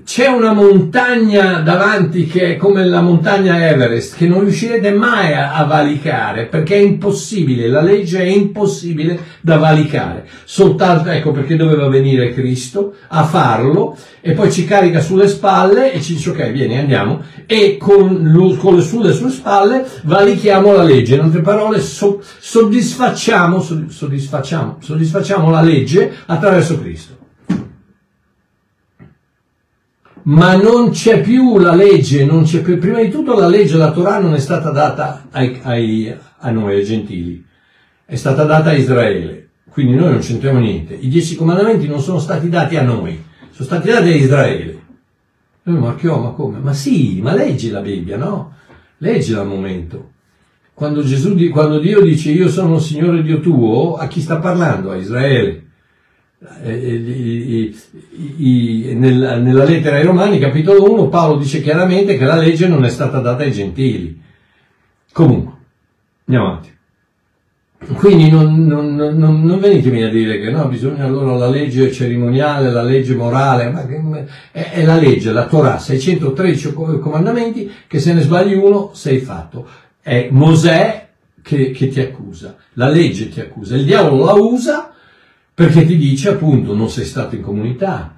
[0.07, 5.51] c'è una montagna davanti che è come la montagna Everest che non riuscirete mai a,
[5.53, 10.25] a, valicare perché è impossibile, la legge è impossibile da valicare.
[10.45, 16.01] Soltanto, ecco perché doveva venire Cristo a farlo e poi ci carica sulle spalle e
[16.01, 21.15] ci dice ok vieni andiamo e con, con le, sulle sue spalle valichiamo la legge.
[21.15, 27.16] In altre parole so, soddisfacciamo, soddisfacciamo, soddisfacciamo la legge attraverso Cristo.
[30.27, 32.25] Ma non c'è più la legge,
[32.61, 36.51] più, prima di tutto la legge, la Torah non è stata data ai, ai, a
[36.51, 37.45] noi, ai gentili,
[38.05, 40.95] è stata data a Israele, quindi noi non c'entriamo niente.
[40.95, 44.81] I dieci comandamenti non sono stati dati a noi, sono stati dati a Israele.
[45.63, 46.59] Noi ma che oh, ma come?
[46.59, 48.53] Ma sì, ma leggi la Bibbia, no?
[48.97, 50.11] Leggila al momento.
[50.73, 54.91] Quando, Gesù, quando Dio dice io sono il Signore Dio tuo, a chi sta parlando?
[54.91, 55.66] A Israele.
[56.39, 57.73] Eh,
[58.37, 62.85] eh, nella, nella lettera ai Romani, capitolo 1, Paolo dice chiaramente che la legge non
[62.85, 64.21] è stata data ai gentili.
[65.11, 65.53] Comunque,
[66.25, 66.75] andiamo avanti.
[67.95, 72.71] Quindi non, non, non, non, venitemi a dire che no, bisogna allora la legge cerimoniale,
[72.71, 73.85] la legge morale, ma
[74.51, 79.67] è, è la legge, la Torah, 613 comandamenti, che se ne sbagli uno sei fatto.
[80.01, 81.07] È Mosè
[81.41, 84.86] che, che ti accusa, la legge ti accusa, il diavolo la usa
[85.57, 88.15] perché ti dice appunto non sei stato in comunità,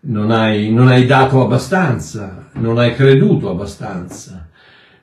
[0.00, 4.48] non hai, non hai dato abbastanza, non hai creduto abbastanza,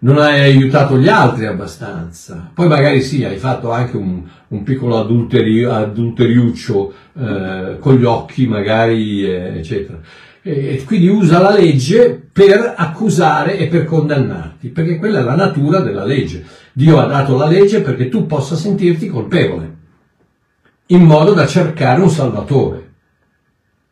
[0.01, 2.51] non hai aiutato gli altri abbastanza.
[2.53, 8.45] Poi magari sì, hai fatto anche un, un piccolo adulterio, adulteriuccio eh, con gli occhi,
[8.45, 9.97] magari, eh, eccetera.
[10.43, 15.79] E quindi usa la legge per accusare e per condannarti, perché quella è la natura
[15.79, 16.45] della legge.
[16.73, 19.79] Dio ha dato la legge perché tu possa sentirti colpevole
[20.91, 22.89] in modo da cercare un salvatore.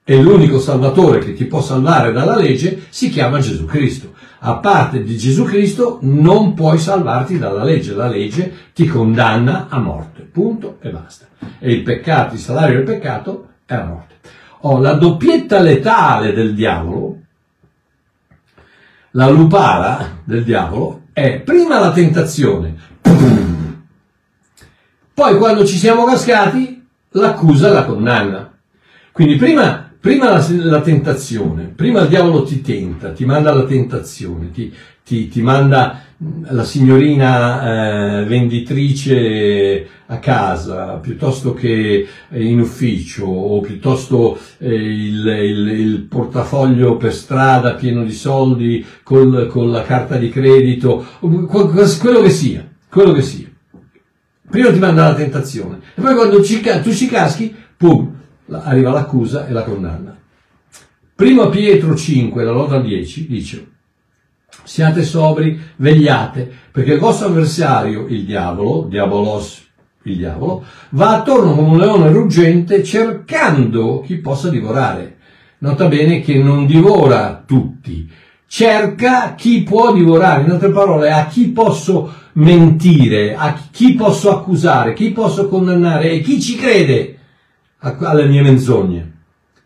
[0.03, 4.13] E l'unico salvatore che ti può salvare dalla legge si chiama Gesù Cristo.
[4.39, 9.77] A parte di Gesù Cristo non puoi salvarti dalla legge, la legge ti condanna a
[9.79, 11.27] morte, punto e basta.
[11.59, 14.15] E il peccato, il salario del peccato è la morte.
[14.61, 17.17] Ho la doppietta letale del diavolo
[19.13, 22.75] la lupara del diavolo è prima la tentazione,
[25.11, 26.78] poi quando ci siamo cascati
[27.11, 28.51] l'accusa la condanna.
[29.11, 34.51] Quindi prima, prima la, la, tentazione, prima il diavolo ti tenta, ti manda la tentazione,
[34.51, 36.01] ti, ti, ti manda
[36.49, 45.67] la signorina eh, venditrice a casa piuttosto che in ufficio o piuttosto eh, il, il,
[45.79, 52.29] il, portafoglio per strada pieno di soldi col, con la carta di credito, quello che
[52.29, 53.48] sia, quello che sia.
[54.49, 58.15] Prima ti manda la tentazione e poi quando ci, tu ci caschi, pum,
[58.49, 60.17] arriva l'accusa e la condanna.
[61.15, 63.67] Prima Pietro 5, la lotta 10, dice
[64.63, 69.67] siate sobri, vegliate, perché il vostro avversario, il diavolo, diabolos,
[70.03, 75.17] il diavolo, va attorno come un leone ruggente cercando chi possa divorare.
[75.59, 78.07] Nota bene che non divora tutti,
[78.47, 84.93] cerca chi può divorare, in altre parole, a chi posso mentire, a chi posso accusare,
[84.93, 87.17] chi posso condannare e chi ci crede
[87.79, 89.11] alle mie menzogne,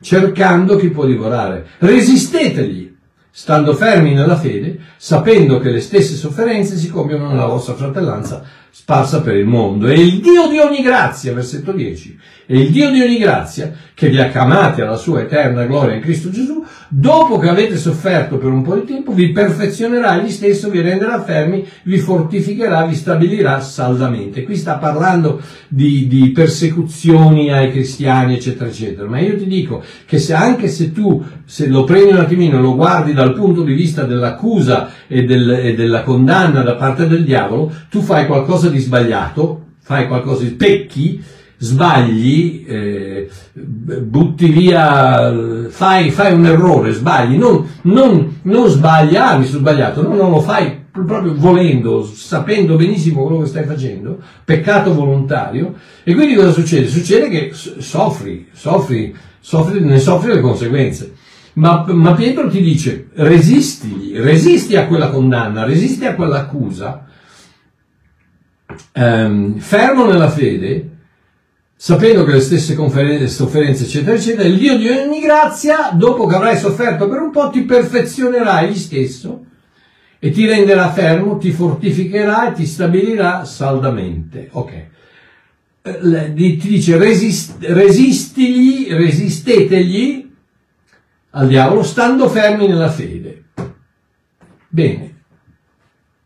[0.01, 1.67] cercando chi può divorare.
[1.79, 2.91] Resistetegli
[3.31, 8.43] stando fermi nella fede, sapendo che le stesse sofferenze si compiono nella vostra fratellanza
[8.75, 9.87] sparsa per il mondo.
[9.87, 14.09] E il Dio di ogni grazia, versetto 10, e il Dio di ogni grazia, che
[14.09, 18.49] vi ha chiamati alla sua eterna gloria in Cristo Gesù, dopo che avete sofferto per
[18.49, 23.61] un po' di tempo, vi perfezionerà egli stesso, vi renderà fermi, vi fortificherà, vi stabilirà
[23.61, 24.43] saldamente.
[24.43, 29.07] Qui sta parlando di, di persecuzioni ai cristiani, eccetera, eccetera.
[29.07, 32.75] Ma io ti dico che se anche se tu, se lo prendi un attimino lo
[32.75, 37.71] guardi dal punto di vista dell'accusa e, del, e della condanna da parte del diavolo,
[37.89, 41.21] tu fai qualcosa di sbagliato, fai qualcosa di pecchi,
[41.57, 45.33] sbagli, eh, butti via,
[45.69, 50.31] fai, fai, un errore, sbagli, non, non, non sbagli, ah mi sono sbagliato, no, non
[50.31, 56.51] lo fai proprio volendo, sapendo benissimo quello che stai facendo, peccato volontario, e quindi cosa
[56.51, 56.87] succede?
[56.87, 61.13] Succede che soffri, soffri, soffri ne soffri le conseguenze.
[61.53, 67.05] Ma, ma Pietro ti dice, resistigli, resisti a quella condanna, resisti a quell'accusa,
[68.91, 70.89] ehm, fermo nella fede,
[71.75, 72.75] sapendo che le stesse
[73.27, 77.49] sofferenze, eccetera, eccetera, il Dio di ogni grazia, dopo che avrai sofferto per un po',
[77.49, 79.45] ti perfezionerà egli stesso
[80.19, 84.47] e ti renderà fermo, ti fortificherà e ti stabilirà saldamente.
[84.51, 84.71] Ok.
[85.81, 90.31] Eh, ti dice resist, resistigli, resistetegli
[91.31, 93.43] al diavolo stando fermi nella fede.
[94.69, 95.11] Bene.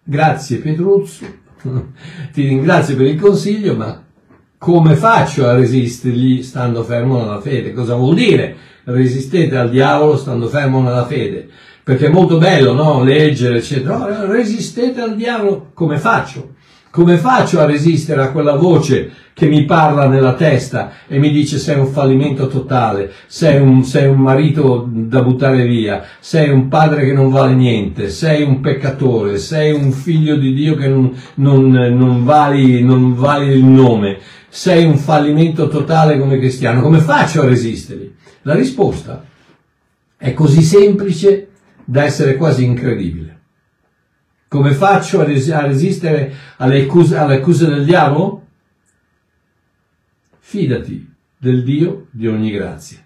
[0.03, 1.25] Grazie Petruzzo,
[2.33, 4.03] ti ringrazio per il consiglio, ma
[4.57, 7.73] come faccio a resistergli stando fermo nella fede?
[7.73, 11.47] Cosa vuol dire resistete al diavolo stando fermo nella fede?
[11.83, 13.01] Perché è molto bello, no?
[13.01, 13.97] Leggere, eccetera.
[13.97, 16.55] No, resistete al diavolo, come faccio?
[16.97, 21.59] Come faccio a resistere a quella voce che mi parla nella testa e mi dice
[21.59, 27.05] sei un fallimento totale, sei un, sei un marito da buttare via, sei un padre
[27.05, 31.69] che non vale niente, sei un peccatore, sei un figlio di Dio che non, non,
[31.69, 34.17] non, vali, non vali il nome?
[34.49, 38.11] sei un fallimento totale come cristiano, come faccio a resisterli?
[38.41, 39.23] La risposta
[40.17, 41.49] è così semplice
[41.85, 43.36] da essere quasi incredibile.
[44.57, 48.47] Come faccio a, res- a resistere alle accuse, alle accuse del diavolo?
[50.39, 52.97] Fidati del Dio di ogni grazia.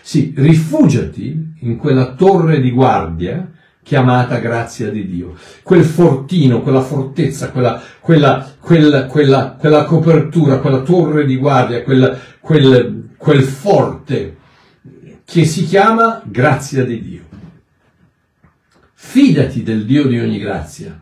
[0.00, 3.48] Sì, rifugiati in quella torre di guardia
[3.80, 5.36] chiamata grazia di Dio.
[5.62, 12.20] Quel fortino, quella fortezza, quella, quella, quella, quella, copertura, quella torre di guardia, quel,
[13.16, 14.36] quel forte
[15.24, 17.27] che si chiama grazia di Dio.
[19.00, 21.00] Fidati del Dio di ogni grazia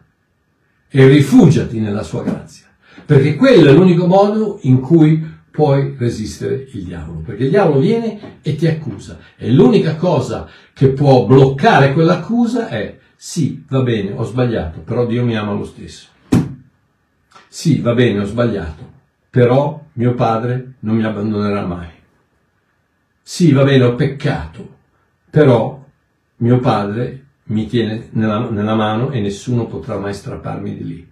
[0.86, 2.66] e rifugiati nella sua grazia,
[3.06, 8.40] perché quello è l'unico modo in cui puoi resistere il diavolo, perché il diavolo viene
[8.42, 14.24] e ti accusa e l'unica cosa che può bloccare quell'accusa è sì, va bene, ho
[14.24, 16.08] sbagliato, però Dio mi ama lo stesso.
[17.48, 18.92] Sì, va bene, ho sbagliato,
[19.30, 21.88] però mio padre non mi abbandonerà mai.
[23.22, 24.76] Sì, va bene, ho peccato,
[25.30, 25.82] però
[26.36, 31.08] mio padre mi tiene nella, nella mano e nessuno potrà mai strapparmi di lì.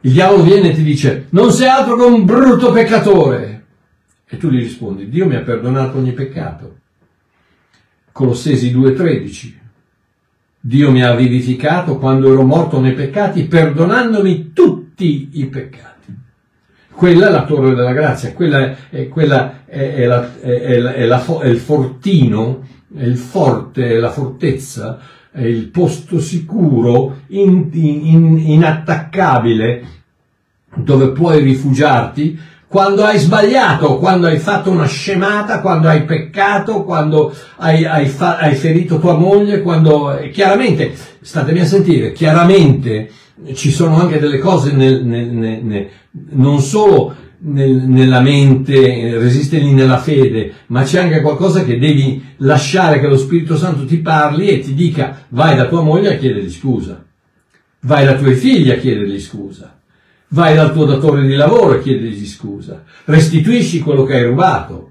[0.00, 3.64] Il diavolo viene e ti dice, non sei altro che un brutto peccatore.
[4.28, 6.76] E tu gli rispondi, Dio mi ha perdonato ogni peccato.
[8.12, 9.54] Colossesi 2.13.
[10.60, 15.94] Dio mi ha vivificato quando ero morto nei peccati, perdonandomi tutti i peccati.
[16.90, 21.44] Quella è la torre della grazia, quella è, quella è, è, la, è la, la,
[21.44, 24.98] il fortino, è il forte, è la fortezza,
[25.30, 29.94] è il posto sicuro, in, in, inattaccabile,
[30.74, 37.34] dove puoi rifugiarti quando hai sbagliato, quando hai fatto una scemata, quando hai peccato, quando
[37.56, 43.10] hai, hai, fa, hai ferito tua moglie, quando chiaramente, statemi a sentire, chiaramente
[43.54, 45.88] ci sono anche delle cose nel, nel, nel,
[46.30, 47.14] non solo
[47.48, 53.56] nella mente, resistergli nella fede, ma c'è anche qualcosa che devi lasciare che lo Spirito
[53.56, 57.04] Santo ti parli e ti dica vai da tua moglie a chiedergli scusa,
[57.80, 59.78] vai da tuoi figli a chiedergli scusa,
[60.28, 64.90] vai dal tuo datore di lavoro a chiedergli scusa, restituisci quello che hai rubato,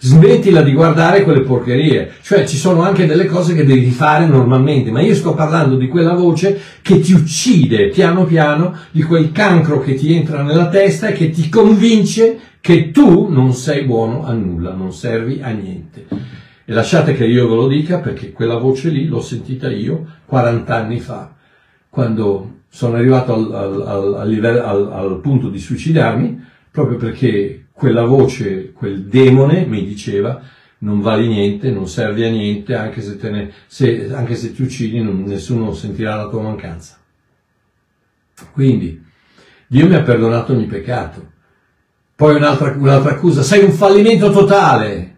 [0.00, 4.90] Smettila di guardare quelle porcherie, cioè ci sono anche delle cose che devi fare normalmente,
[4.90, 9.80] ma io sto parlando di quella voce che ti uccide piano piano, di quel cancro
[9.80, 14.32] che ti entra nella testa e che ti convince che tu non sei buono a
[14.32, 16.06] nulla, non servi a niente.
[16.64, 20.74] E lasciate che io ve lo dica perché quella voce lì l'ho sentita io 40
[20.76, 21.34] anni fa,
[21.88, 28.72] quando sono arrivato al, al, al, livello, al punto di suicidarmi, proprio perché quella voce,
[28.72, 30.42] quel demone mi diceva
[30.78, 35.00] non vali niente, non servi a niente, anche se, ne, se, anche se ti uccidi
[35.00, 36.98] non, nessuno sentirà la tua mancanza.
[38.52, 39.00] Quindi
[39.68, 41.32] Dio mi ha perdonato ogni peccato.
[42.16, 45.16] Poi un'altra, un'altra accusa, sei un fallimento totale.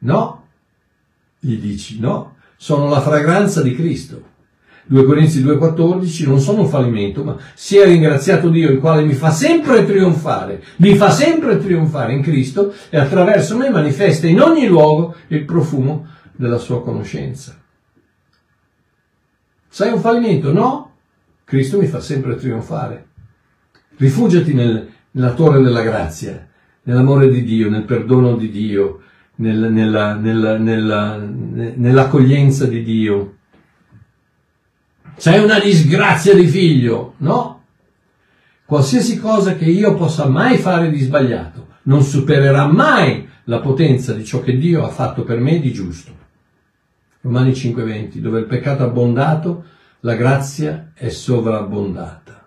[0.00, 0.48] No,
[1.38, 4.34] gli dici no, sono la fragranza di Cristo.
[4.88, 9.30] 2 Corinzi 2,14 non sono un fallimento, ma sia ringraziato Dio, il quale mi fa
[9.30, 15.16] sempre trionfare, mi fa sempre trionfare in Cristo e attraverso me manifesta in ogni luogo
[15.28, 17.60] il profumo della sua conoscenza.
[19.68, 20.52] Sei un fallimento?
[20.52, 20.92] No,
[21.44, 23.06] Cristo mi fa sempre trionfare.
[23.96, 26.46] Rifugiati nel, nella torre della grazia,
[26.84, 29.00] nell'amore di Dio, nel perdono di Dio,
[29.36, 33.34] nel, nella, nella, nella, nell'accoglienza di Dio
[35.16, 37.62] sei una disgrazia di figlio, no?
[38.64, 44.24] Qualsiasi cosa che io possa mai fare di sbagliato non supererà mai la potenza di
[44.24, 46.12] ciò che Dio ha fatto per me di giusto.
[47.20, 49.64] Romani 5:20, dove il peccato è abbondato,
[50.00, 52.44] la grazia è sovrabbondata.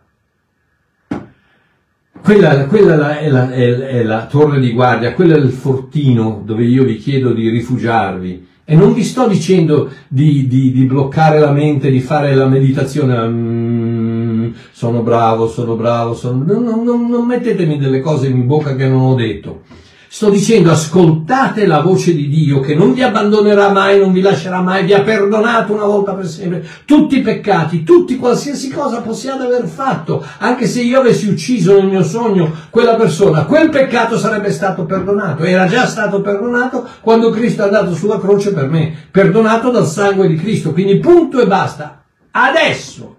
[2.22, 6.66] Quella, quella è, la, è, è, la, torre di guardia, quello è il fortino dove
[6.66, 11.50] io vi chiedo di rifugiarvi, e non vi sto dicendo di, di, di bloccare la
[11.50, 16.44] mente, di fare la meditazione, mm, sono bravo, sono bravo, sono...
[16.46, 19.62] Non, non, non mettetemi delle cose in bocca che non ho detto.
[20.12, 24.60] Sto dicendo ascoltate la voce di Dio che non vi abbandonerà mai, non vi lascerà
[24.60, 26.68] mai, vi ha perdonato una volta per sempre.
[26.84, 31.86] Tutti i peccati, tutti qualsiasi cosa possiate aver fatto, anche se io avessi ucciso nel
[31.86, 37.62] mio sogno quella persona, quel peccato sarebbe stato perdonato, era già stato perdonato quando Cristo
[37.62, 42.04] è andato sulla croce per me, perdonato dal sangue di Cristo, quindi punto e basta.
[42.32, 43.19] Adesso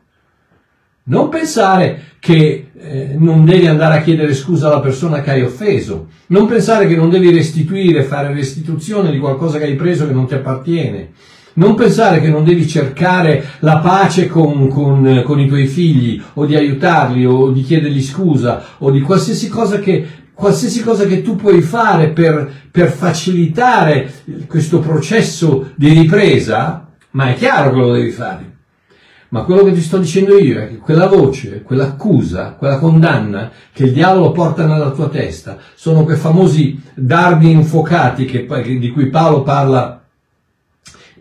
[1.10, 6.06] non pensare che eh, non devi andare a chiedere scusa alla persona che hai offeso.
[6.28, 10.28] Non pensare che non devi restituire, fare restituzione di qualcosa che hai preso che non
[10.28, 11.10] ti appartiene.
[11.54, 16.46] Non pensare che non devi cercare la pace con, con, con i tuoi figli o
[16.46, 21.34] di aiutarli o di chiedergli scusa o di qualsiasi cosa che, qualsiasi cosa che tu
[21.34, 24.12] puoi fare per, per facilitare
[24.46, 28.49] questo processo di ripresa, ma è chiaro che lo devi fare.
[29.30, 33.84] Ma quello che ti sto dicendo io è che quella voce, quell'accusa, quella condanna che
[33.84, 38.46] il diavolo porta nella tua testa sono quei famosi dardi infuocati che,
[38.78, 40.02] di cui Paolo parla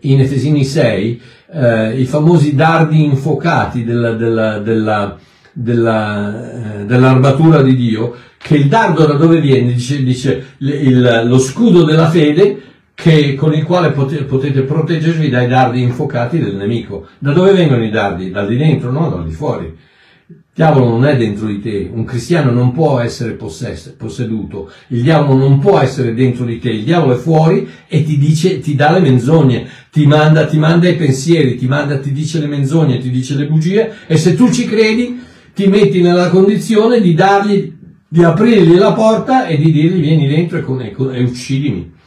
[0.00, 5.16] in Efesini 6, eh, i famosi dardi infuocati della, della, della,
[5.52, 9.72] della, eh, dell'armatura di Dio, che il dardo da dove viene?
[9.72, 12.69] Dice, dice il, lo scudo della fede
[13.00, 17.06] che, con il quale potete, potete proteggervi dai dardi infuocati del nemico.
[17.18, 18.30] Da dove vengono i dardi?
[18.30, 19.08] Dal di dentro, no?
[19.08, 19.64] Dal di fuori.
[19.64, 25.00] Il diavolo non è dentro di te, un cristiano non può essere possesso, posseduto, il
[25.00, 28.74] diavolo non può essere dentro di te, il diavolo è fuori e ti dice, ti
[28.74, 32.98] dà le menzogne, ti manda, ti manda i pensieri, ti manda, ti dice le menzogne,
[32.98, 35.20] ti dice le bugie e se tu ci credi
[35.54, 37.72] ti metti nella condizione di dargli,
[38.06, 41.98] di aprirgli la porta e di dirgli vieni dentro e, e uccidimi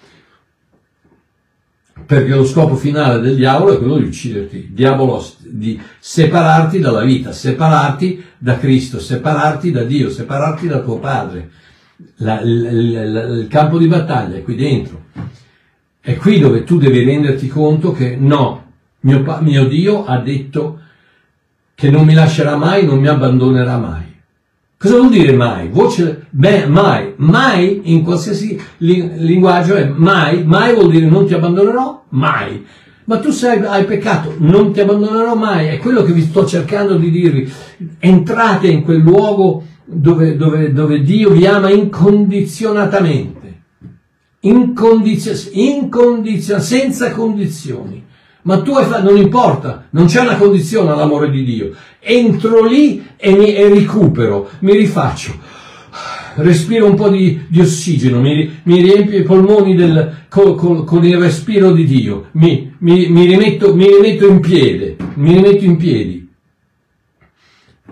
[2.06, 7.32] perché lo scopo finale del diavolo è quello di ucciderti, diavolo di separarti dalla vita,
[7.32, 11.49] separarti da Cristo, separarti da Dio, separarti da tuo padre.
[12.18, 15.06] La, la, la, il campo di battaglia è qui dentro.
[15.99, 20.80] È qui dove tu devi renderti conto che no, mio, mio Dio ha detto
[21.76, 24.12] che non mi lascerà mai, non mi abbandonerà mai.
[24.84, 25.70] Cosa vuol dire mai?
[25.70, 31.34] Voce, beh, mai, mai in qualsiasi li, linguaggio è mai, mai vuol dire non ti
[31.34, 32.66] abbandonerò, mai.
[33.06, 36.98] Ma tu sei, hai peccato, non ti abbandonerò mai, è quello che vi sto cercando
[36.98, 37.50] di dirvi.
[37.98, 43.62] Entrate in quel luogo dove, dove, dove Dio vi ama incondizionatamente,
[44.42, 48.04] incondizio, incondizio, senza condizioni.
[48.42, 51.72] Ma tu hai fatto, non importa, non c'è una condizione all'amore di Dio.
[52.06, 55.34] Entro lì e, mi, e recupero, mi rifaccio,
[56.36, 61.06] respiro un po' di, di ossigeno, mi, mi, riempio i polmoni del, col, col, con
[61.06, 66.30] il respiro di Dio, mi, mi, rimetto, mi rimetto in piedi, mi rimetto in piedi.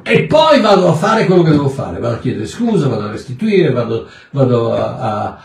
[0.03, 3.11] E poi vado a fare quello che devo fare, vado a chiedere scusa, vado a
[3.11, 5.43] restituire, vado, vado a, a, a,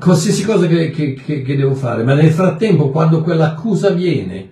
[0.00, 4.50] qualsiasi cosa che, che, che, che devo fare, ma nel frattempo quando quell'accusa viene,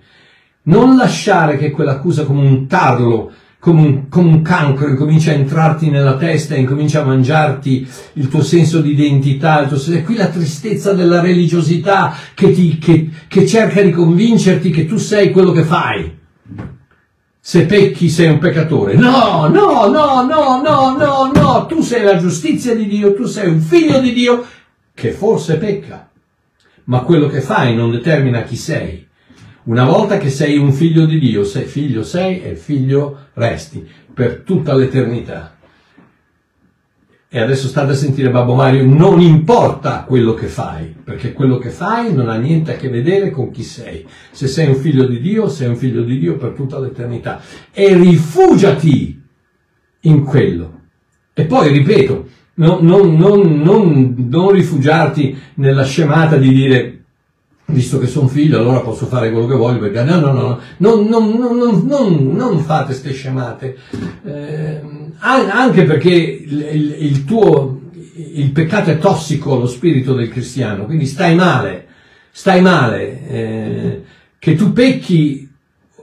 [0.63, 5.89] non lasciare che quell'accusa come un tarlo, come un, come un cancro, incomincia a entrarti
[5.89, 10.27] nella testa e incomincia a mangiarti il tuo senso di identità, il è qui la
[10.27, 15.63] tristezza della religiosità che, ti, che, che cerca di convincerti che tu sei quello che
[15.63, 16.15] fai
[17.47, 18.95] se pecchi sei un peccatore.
[18.95, 23.47] No, no, no, no, no, no, no, tu sei la giustizia di Dio, tu sei
[23.47, 24.45] un figlio di Dio
[24.93, 26.09] che forse pecca,
[26.85, 29.06] ma quello che fai non determina chi sei.
[29.67, 34.43] Una volta che sei un figlio di Dio, sei figlio sei e figlio resti per
[34.45, 35.57] tutta l'eternità.
[37.27, 41.69] E adesso state a sentire Babbo Mario, non importa quello che fai, perché quello che
[41.69, 44.07] fai non ha niente a che vedere con chi sei.
[44.31, 47.41] Se sei un figlio di Dio, sei un figlio di Dio per tutta l'eternità.
[47.73, 49.21] E rifugiati
[49.99, 50.79] in quello.
[51.33, 56.96] E poi, ripeto, non, non, non, non rifugiarti nella scemata di dire
[57.77, 60.95] visto che sono figlio allora posso fare quello che voglio perché no no no, no
[60.95, 63.77] non, non, non, non fate queste scemate.
[64.25, 64.81] Eh,
[65.19, 67.81] anche perché il, il, il, tuo
[68.15, 71.85] il peccato è tossico allo spirito del cristiano quindi stai male
[72.31, 74.01] stai male eh,
[74.39, 75.47] che tu pecchi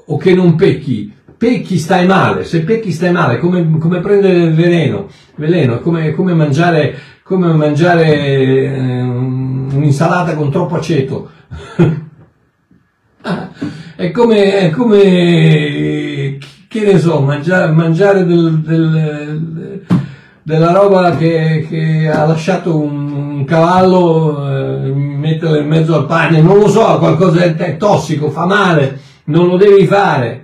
[0.07, 1.13] o che non pecchi.
[1.37, 2.45] Pecchi stai male.
[2.45, 3.39] Se pecchi stai male.
[3.39, 5.09] Come, come prendere veleno?
[5.37, 9.03] Veleno come, come mangiare come mangiare eh,
[9.75, 11.31] un'insalata con troppo aceto
[13.97, 19.83] è come, è come, che ne so, mangiare, mangiare del, del,
[20.43, 26.43] della roba che, che, ha lasciato un, un cavallo, eh, metterla in mezzo al pane,
[26.43, 30.43] non lo so, qualcosa è, è tossico, fa male, non lo devi fare.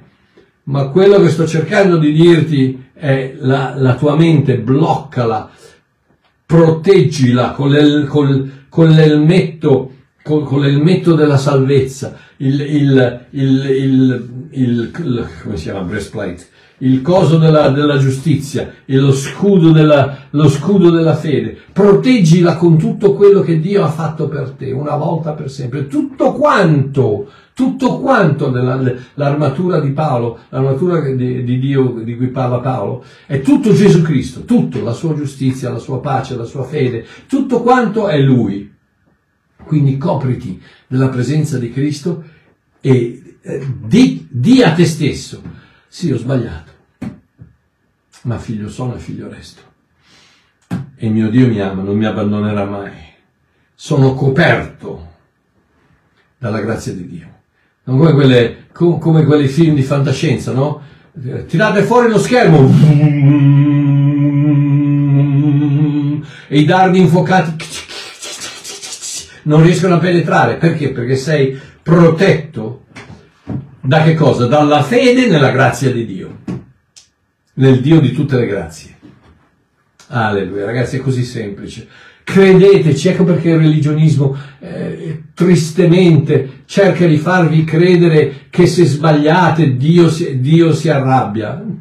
[0.65, 5.51] Ma quello che sto cercando di dirti è la, la tua mente, bloccala,
[6.47, 9.93] proteggila con, l'el, col, con l'elmetto
[10.23, 14.91] con, con l'elmetto della salvezza, il, il, il, il,
[15.43, 16.47] come si chiama, breastplate,
[16.79, 21.57] il coso della, della giustizia, lo scudo della, lo scudo della fede.
[21.73, 25.87] Proteggila con tutto quello che Dio ha fatto per te, una volta per sempre.
[25.87, 33.05] Tutto quanto, tutto quanto dell'armatura di Paolo, l'armatura di, di Dio di cui parla Paolo,
[33.27, 37.63] è tutto Gesù Cristo, tutto, la sua giustizia, la sua pace, la sua fede, tutto
[37.63, 38.73] quanto è Lui.
[39.63, 42.25] Quindi copriti della presenza di Cristo
[42.81, 45.43] e eh, di, di a te stesso,
[45.87, 46.73] sì ho sbagliato,
[48.23, 49.63] ma figlio sono e figlio resto.
[50.97, 52.93] E mio Dio mi ama, non mi abbandonerà mai.
[53.75, 55.09] Sono coperto
[56.37, 57.40] dalla grazia di Dio.
[57.91, 60.81] Non come, quelle, come quei film di fantascienza, no?
[61.49, 62.73] Tirate fuori lo schermo
[66.47, 67.57] e i dardi infuocati
[69.43, 70.55] non riescono a penetrare.
[70.55, 70.93] Perché?
[70.93, 72.85] Perché sei protetto
[73.81, 74.47] da che cosa?
[74.47, 76.39] Dalla fede nella grazia di Dio,
[77.55, 78.99] nel Dio di tutte le grazie.
[80.07, 81.89] Alleluia, ragazzi, è così semplice.
[82.23, 90.09] Credeteci, ecco perché il religionismo eh, tristemente cerca di farvi credere che se sbagliate Dio
[90.09, 91.63] si, Dio si arrabbia.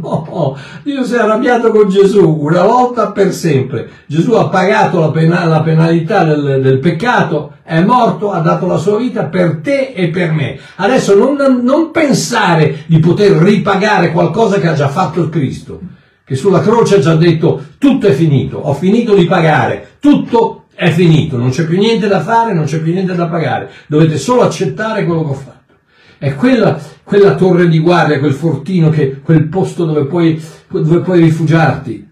[0.00, 3.88] No, Dio si è arrabbiato con Gesù una volta per sempre.
[4.06, 8.78] Gesù ha pagato la, pena, la penalità del, del, peccato, è morto, ha dato la
[8.78, 10.58] sua vita per te e per me.
[10.76, 15.80] Adesso non, non pensare di poter ripagare qualcosa che ha già fatto Cristo,
[16.24, 20.90] che sulla croce ha già detto tutto è finito, ho finito di pagare, tutto è
[20.92, 24.40] finito, non c'è più niente da fare, non c'è più niente da pagare, dovete solo
[24.40, 25.74] accettare quello che ho fatto.
[26.16, 31.20] È quella, quella torre di guardia, quel fortino, che, quel posto dove puoi, dove puoi
[31.20, 32.08] rifugiarti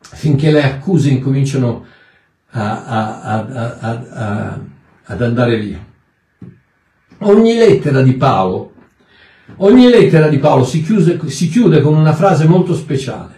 [0.00, 1.86] finché le accuse incominciano
[2.50, 3.46] a, a,
[3.80, 4.60] a,
[5.02, 5.84] ad andare via.
[7.22, 8.74] Ogni lettera di Paolo,
[9.56, 13.37] ogni lettera di Paolo si, chiuse, si chiude con una frase molto speciale.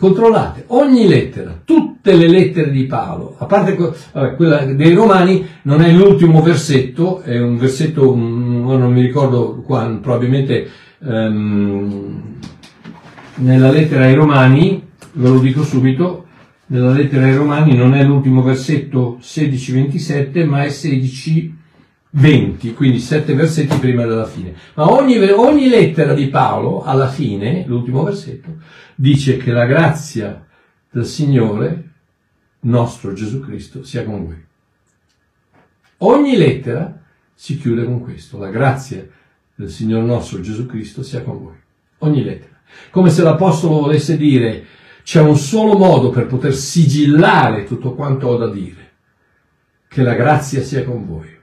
[0.00, 3.74] Controllate ogni lettera, tutte le lettere di Paolo, a parte
[4.36, 10.68] quella dei Romani, non è l'ultimo versetto, è un versetto, non mi ricordo qua, probabilmente
[10.98, 12.22] um,
[13.38, 16.26] nella lettera ai Romani, ve lo dico subito,
[16.66, 21.57] nella lettera ai Romani non è l'ultimo versetto 16-27, ma è 16
[22.18, 24.54] 20, quindi sette versetti prima della fine.
[24.74, 28.56] Ma ogni, ogni lettera di Paolo, alla fine, l'ultimo versetto,
[28.96, 30.44] dice che la grazia
[30.90, 31.90] del Signore,
[32.60, 34.46] nostro Gesù Cristo, sia con voi.
[35.98, 37.00] Ogni lettera
[37.34, 39.06] si chiude con questo, la grazia
[39.54, 41.56] del Signore nostro Gesù Cristo sia con voi.
[41.98, 42.56] Ogni lettera.
[42.90, 44.64] Come se l'Apostolo volesse dire,
[45.04, 48.90] c'è un solo modo per poter sigillare tutto quanto ho da dire,
[49.86, 51.36] che la grazia sia con voi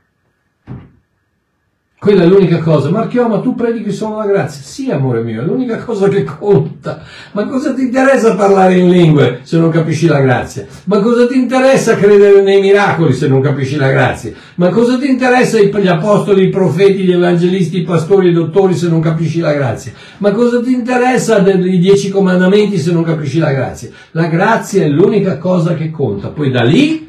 [2.06, 2.92] quella è l'unica cosa.
[2.92, 4.62] Marchio, ma tu predichi solo la grazia.
[4.62, 7.02] Sì, amore mio, è l'unica cosa che conta.
[7.32, 10.68] Ma cosa ti interessa parlare in lingue se non capisci la grazia?
[10.84, 14.34] Ma cosa ti interessa credere nei miracoli se non capisci la grazia?
[14.58, 18.88] Ma cosa ti interessa gli apostoli, i profeti, gli evangelisti, i pastori, i dottori se
[18.88, 19.92] non capisci la grazia?
[20.20, 23.90] Ma cosa ti interessa dei dieci comandamenti se non capisci la grazia?
[24.12, 26.28] La grazia è l'unica cosa che conta.
[26.28, 27.05] Poi da lì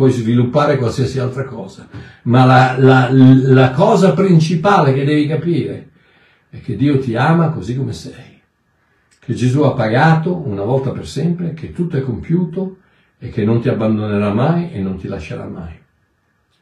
[0.00, 1.86] puoi sviluppare qualsiasi altra cosa,
[2.22, 5.90] ma la, la, la cosa principale che devi capire
[6.48, 8.40] è che Dio ti ama così come sei,
[9.18, 12.78] che Gesù ha pagato una volta per sempre, che tutto è compiuto
[13.18, 15.78] e che non ti abbandonerà mai e non ti lascerà mai.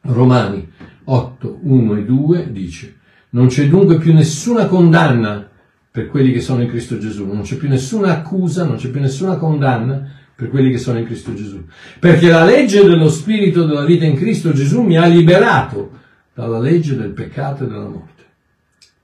[0.01, 0.69] Romani
[1.05, 2.97] 8, 1 e 2 dice,
[3.29, 5.49] non c'è dunque più nessuna condanna
[5.89, 8.99] per quelli che sono in Cristo Gesù, non c'è più nessuna accusa, non c'è più
[8.99, 11.65] nessuna condanna per quelli che sono in Cristo Gesù.
[11.99, 15.91] Perché la legge dello Spirito della vita in Cristo Gesù mi ha liberato
[16.33, 18.23] dalla legge del peccato e della morte.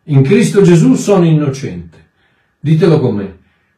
[0.06, 1.98] In Cristo Gesù sono innocente.
[2.58, 3.38] Ditelo con me.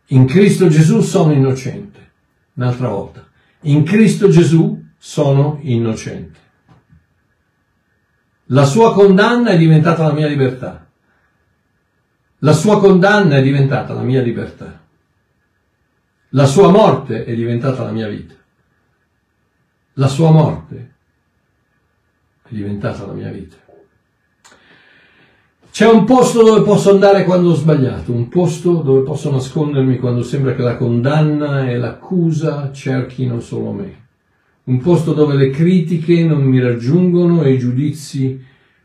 [0.10, 2.12] In Cristo Gesù sono innocente.
[2.54, 3.28] Un'altra volta.
[3.62, 6.40] In Cristo Gesù sono innocente.
[8.50, 10.88] La sua condanna è diventata la mia libertà.
[12.42, 14.86] La sua condanna è diventata la mia libertà.
[16.32, 18.34] La sua morte è diventata la mia vita.
[19.94, 20.92] La sua morte
[22.44, 23.56] è diventata la mia vita.
[25.72, 30.22] C'è un posto dove posso andare quando ho sbagliato, un posto dove posso nascondermi quando
[30.22, 34.06] sembra che la condanna e l'accusa cerchino solo me.
[34.66, 38.44] Un posto dove le critiche non mi raggiungono e i giudizi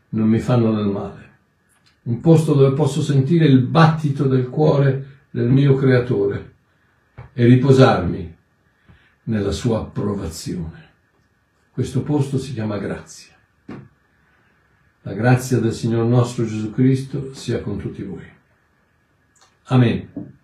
[0.09, 1.31] non mi fanno del male.
[2.03, 6.51] Un posto dove posso sentire il battito del cuore del mio creatore
[7.33, 8.35] e riposarmi
[9.23, 10.91] nella sua approvazione.
[11.71, 13.33] Questo posto si chiama grazia.
[15.01, 18.25] La grazia del Signore nostro Gesù Cristo sia con tutti voi.
[19.63, 20.41] Amen.